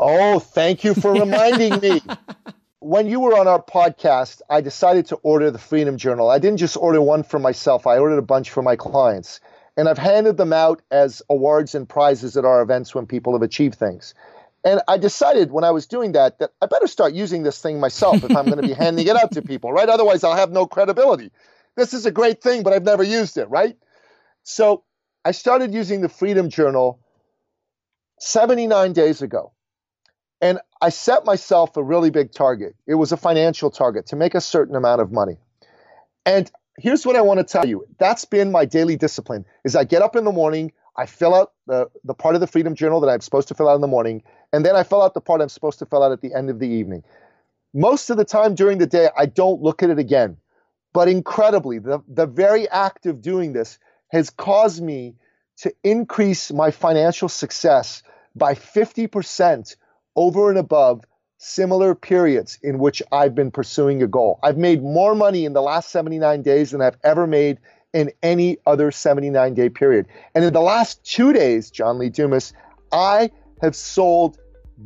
Oh, 0.00 0.40
thank 0.40 0.82
you 0.82 0.94
for 0.94 1.12
reminding 1.12 1.78
me. 1.78 2.02
when 2.86 3.08
you 3.08 3.18
were 3.18 3.36
on 3.36 3.48
our 3.48 3.60
podcast, 3.60 4.42
I 4.48 4.60
decided 4.60 5.06
to 5.06 5.16
order 5.16 5.50
the 5.50 5.58
Freedom 5.58 5.96
Journal. 5.96 6.30
I 6.30 6.38
didn't 6.38 6.58
just 6.58 6.76
order 6.76 7.02
one 7.02 7.24
for 7.24 7.40
myself, 7.40 7.84
I 7.84 7.98
ordered 7.98 8.18
a 8.18 8.22
bunch 8.22 8.50
for 8.50 8.62
my 8.62 8.76
clients. 8.76 9.40
And 9.76 9.88
I've 9.88 9.98
handed 9.98 10.36
them 10.36 10.52
out 10.52 10.82
as 10.90 11.20
awards 11.28 11.74
and 11.74 11.88
prizes 11.88 12.36
at 12.36 12.44
our 12.44 12.62
events 12.62 12.94
when 12.94 13.06
people 13.06 13.32
have 13.32 13.42
achieved 13.42 13.74
things. 13.74 14.14
And 14.64 14.80
I 14.86 14.98
decided 14.98 15.50
when 15.50 15.64
I 15.64 15.72
was 15.72 15.86
doing 15.86 16.12
that 16.12 16.38
that 16.38 16.52
I 16.62 16.66
better 16.66 16.86
start 16.86 17.12
using 17.12 17.42
this 17.42 17.60
thing 17.60 17.80
myself 17.80 18.22
if 18.22 18.34
I'm 18.34 18.46
going 18.46 18.62
to 18.62 18.66
be 18.66 18.72
handing 18.84 19.06
it 19.08 19.16
out 19.16 19.32
to 19.32 19.42
people, 19.42 19.72
right? 19.72 19.88
Otherwise, 19.88 20.22
I'll 20.22 20.36
have 20.36 20.52
no 20.52 20.66
credibility. 20.66 21.32
This 21.74 21.92
is 21.92 22.06
a 22.06 22.12
great 22.12 22.40
thing, 22.40 22.62
but 22.62 22.72
I've 22.72 22.84
never 22.84 23.02
used 23.02 23.36
it, 23.36 23.50
right? 23.50 23.76
So 24.44 24.84
I 25.24 25.32
started 25.32 25.74
using 25.74 26.02
the 26.02 26.08
Freedom 26.08 26.50
Journal 26.50 27.00
79 28.20 28.92
days 28.92 29.22
ago. 29.22 29.52
And 30.40 30.58
I 30.82 30.90
set 30.90 31.24
myself 31.24 31.76
a 31.76 31.82
really 31.82 32.10
big 32.10 32.32
target. 32.32 32.74
It 32.86 32.94
was 32.94 33.12
a 33.12 33.16
financial 33.16 33.70
target 33.70 34.06
to 34.06 34.16
make 34.16 34.34
a 34.34 34.40
certain 34.40 34.76
amount 34.76 35.00
of 35.00 35.10
money. 35.10 35.38
And 36.26 36.50
here's 36.78 37.06
what 37.06 37.16
I 37.16 37.22
want 37.22 37.38
to 37.38 37.44
tell 37.44 37.66
you. 37.66 37.86
That's 37.98 38.24
been 38.24 38.52
my 38.52 38.64
daily 38.64 38.96
discipline 38.96 39.44
is 39.64 39.74
I 39.74 39.84
get 39.84 40.02
up 40.02 40.16
in 40.16 40.24
the 40.24 40.32
morning, 40.32 40.72
I 40.96 41.06
fill 41.06 41.34
out 41.34 41.52
the, 41.66 41.88
the 42.04 42.14
part 42.14 42.34
of 42.34 42.40
the 42.40 42.46
Freedom 42.46 42.74
Journal 42.74 43.00
that 43.00 43.08
I'm 43.08 43.20
supposed 43.20 43.48
to 43.48 43.54
fill 43.54 43.68
out 43.68 43.74
in 43.74 43.80
the 43.80 43.86
morning, 43.86 44.22
and 44.52 44.64
then 44.64 44.76
I 44.76 44.82
fill 44.82 45.02
out 45.02 45.14
the 45.14 45.20
part 45.20 45.40
I'm 45.40 45.48
supposed 45.48 45.78
to 45.78 45.86
fill 45.86 46.02
out 46.02 46.12
at 46.12 46.20
the 46.20 46.34
end 46.34 46.50
of 46.50 46.58
the 46.58 46.68
evening. 46.68 47.02
Most 47.72 48.10
of 48.10 48.16
the 48.16 48.24
time 48.24 48.54
during 48.54 48.78
the 48.78 48.86
day, 48.86 49.08
I 49.16 49.26
don't 49.26 49.62
look 49.62 49.82
at 49.82 49.90
it 49.90 49.98
again. 49.98 50.36
But 50.92 51.08
incredibly, 51.08 51.78
the, 51.78 52.02
the 52.08 52.26
very 52.26 52.66
act 52.70 53.04
of 53.04 53.20
doing 53.20 53.52
this 53.52 53.78
has 54.08 54.30
caused 54.30 54.82
me 54.82 55.16
to 55.58 55.72
increase 55.84 56.50
my 56.50 56.70
financial 56.70 57.28
success 57.28 58.02
by 58.34 58.54
50% 58.54 59.76
over 60.16 60.50
and 60.50 60.58
above 60.58 61.04
similar 61.38 61.94
periods 61.94 62.58
in 62.62 62.78
which 62.78 63.02
I've 63.12 63.34
been 63.34 63.50
pursuing 63.50 64.02
a 64.02 64.06
goal. 64.06 64.40
I've 64.42 64.56
made 64.56 64.82
more 64.82 65.14
money 65.14 65.44
in 65.44 65.52
the 65.52 65.62
last 65.62 65.90
79 65.90 66.42
days 66.42 66.70
than 66.70 66.80
I've 66.80 66.96
ever 67.04 67.26
made 67.26 67.58
in 67.92 68.10
any 68.22 68.58
other 68.66 68.90
79 68.90 69.54
day 69.54 69.68
period. 69.68 70.06
And 70.34 70.44
in 70.44 70.52
the 70.52 70.60
last 70.60 71.04
two 71.04 71.32
days, 71.32 71.70
John 71.70 71.98
Lee 71.98 72.10
Dumas, 72.10 72.52
I 72.92 73.30
have 73.62 73.76
sold 73.76 74.38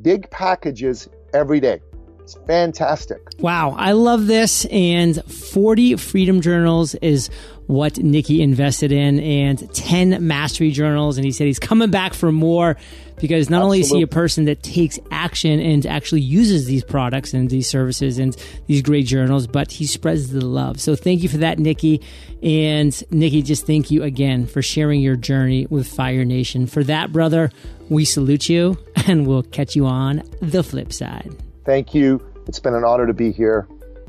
big 0.02 0.30
packages 0.30 1.08
every 1.32 1.60
day. 1.60 1.80
It's 2.20 2.34
fantastic. 2.46 3.20
Wow, 3.40 3.74
I 3.76 3.92
love 3.92 4.26
this. 4.26 4.64
And 4.66 5.24
40 5.24 5.96
Freedom 5.96 6.40
Journals 6.40 6.94
is 6.96 7.28
what 7.66 7.98
Nicky 7.98 8.42
invested 8.42 8.92
in, 8.92 9.18
and 9.20 9.72
10 9.74 10.26
Mastery 10.26 10.70
Journals. 10.70 11.16
And 11.16 11.24
he 11.24 11.32
said 11.32 11.46
he's 11.46 11.58
coming 11.58 11.90
back 11.90 12.14
for 12.14 12.30
more 12.30 12.76
because 13.20 13.50
not 13.50 13.58
Absolutely. 13.58 13.64
only 13.64 13.80
is 13.80 13.90
he 13.90 14.02
a 14.02 14.06
person 14.06 14.44
that 14.46 14.62
takes 14.62 14.98
action 15.10 15.60
and 15.60 15.84
actually 15.86 16.22
uses 16.22 16.66
these 16.66 16.82
products 16.82 17.34
and 17.34 17.50
these 17.50 17.68
services 17.68 18.18
and 18.18 18.36
these 18.66 18.82
great 18.82 19.06
journals, 19.06 19.46
but 19.46 19.70
he 19.70 19.86
spreads 19.86 20.30
the 20.30 20.44
love. 20.44 20.80
So 20.80 20.96
thank 20.96 21.22
you 21.22 21.28
for 21.28 21.38
that, 21.38 21.58
Nicky. 21.58 22.00
And 22.42 23.02
Nicky, 23.10 23.42
just 23.42 23.66
thank 23.66 23.90
you 23.90 24.02
again 24.02 24.46
for 24.46 24.62
sharing 24.62 25.00
your 25.00 25.16
journey 25.16 25.66
with 25.68 25.86
Fire 25.86 26.24
Nation. 26.24 26.66
For 26.66 26.82
that, 26.84 27.12
brother, 27.12 27.50
we 27.88 28.04
salute 28.04 28.48
you 28.48 28.78
and 29.06 29.26
we'll 29.26 29.42
catch 29.42 29.76
you 29.76 29.86
on 29.86 30.22
the 30.40 30.62
flip 30.62 30.92
side. 30.92 31.30
Thank 31.64 31.94
you. 31.94 32.24
It's 32.46 32.58
been 32.58 32.74
an 32.74 32.84
honor 32.84 33.06
to 33.06 33.14
be 33.14 33.32
here. 33.32 33.68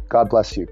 God 0.09 0.29
bless 0.29 0.57
you. 0.57 0.67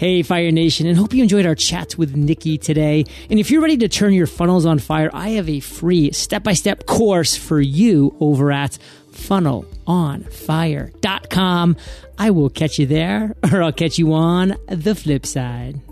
Hey, 0.00 0.22
Fire 0.22 0.50
Nation, 0.50 0.86
and 0.86 0.96
hope 0.96 1.12
you 1.12 1.22
enjoyed 1.22 1.44
our 1.44 1.54
chat 1.54 1.98
with 1.98 2.16
Nicky 2.16 2.56
today. 2.56 3.04
And 3.28 3.38
if 3.38 3.50
you're 3.50 3.60
ready 3.60 3.76
to 3.76 3.86
turn 3.86 4.14
your 4.14 4.26
funnels 4.26 4.64
on 4.64 4.78
fire, 4.78 5.10
I 5.12 5.32
have 5.32 5.46
a 5.46 5.60
free 5.60 6.10
step 6.12 6.42
by 6.42 6.54
step 6.54 6.86
course 6.86 7.36
for 7.36 7.60
you 7.60 8.16
over 8.18 8.50
at 8.50 8.78
funnelonfire.com. 9.12 11.76
I 12.18 12.30
will 12.30 12.48
catch 12.48 12.78
you 12.78 12.86
there, 12.86 13.36
or 13.52 13.62
I'll 13.62 13.72
catch 13.72 13.98
you 13.98 14.14
on 14.14 14.56
the 14.68 14.94
flip 14.94 15.26
side. 15.26 15.82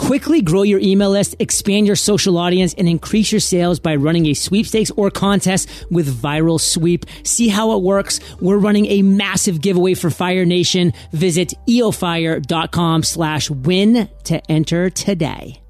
Quickly 0.00 0.40
grow 0.40 0.62
your 0.62 0.80
email 0.80 1.10
list, 1.10 1.36
expand 1.38 1.86
your 1.86 1.94
social 1.94 2.38
audience, 2.38 2.74
and 2.78 2.88
increase 2.88 3.30
your 3.30 3.40
sales 3.40 3.78
by 3.78 3.94
running 3.96 4.26
a 4.26 4.34
sweepstakes 4.34 4.90
or 4.92 5.10
contest 5.10 5.68
with 5.90 6.22
Viral 6.22 6.58
Sweep. 6.58 7.04
See 7.22 7.48
how 7.48 7.76
it 7.76 7.82
works. 7.82 8.18
We're 8.40 8.56
running 8.56 8.86
a 8.86 9.02
massive 9.02 9.60
giveaway 9.60 9.92
for 9.92 10.08
Fire 10.08 10.46
Nation. 10.46 10.94
Visit 11.12 11.52
eofire.com 11.68 13.02
slash 13.02 13.50
win 13.50 14.08
to 14.24 14.50
enter 14.50 14.88
today. 14.88 15.60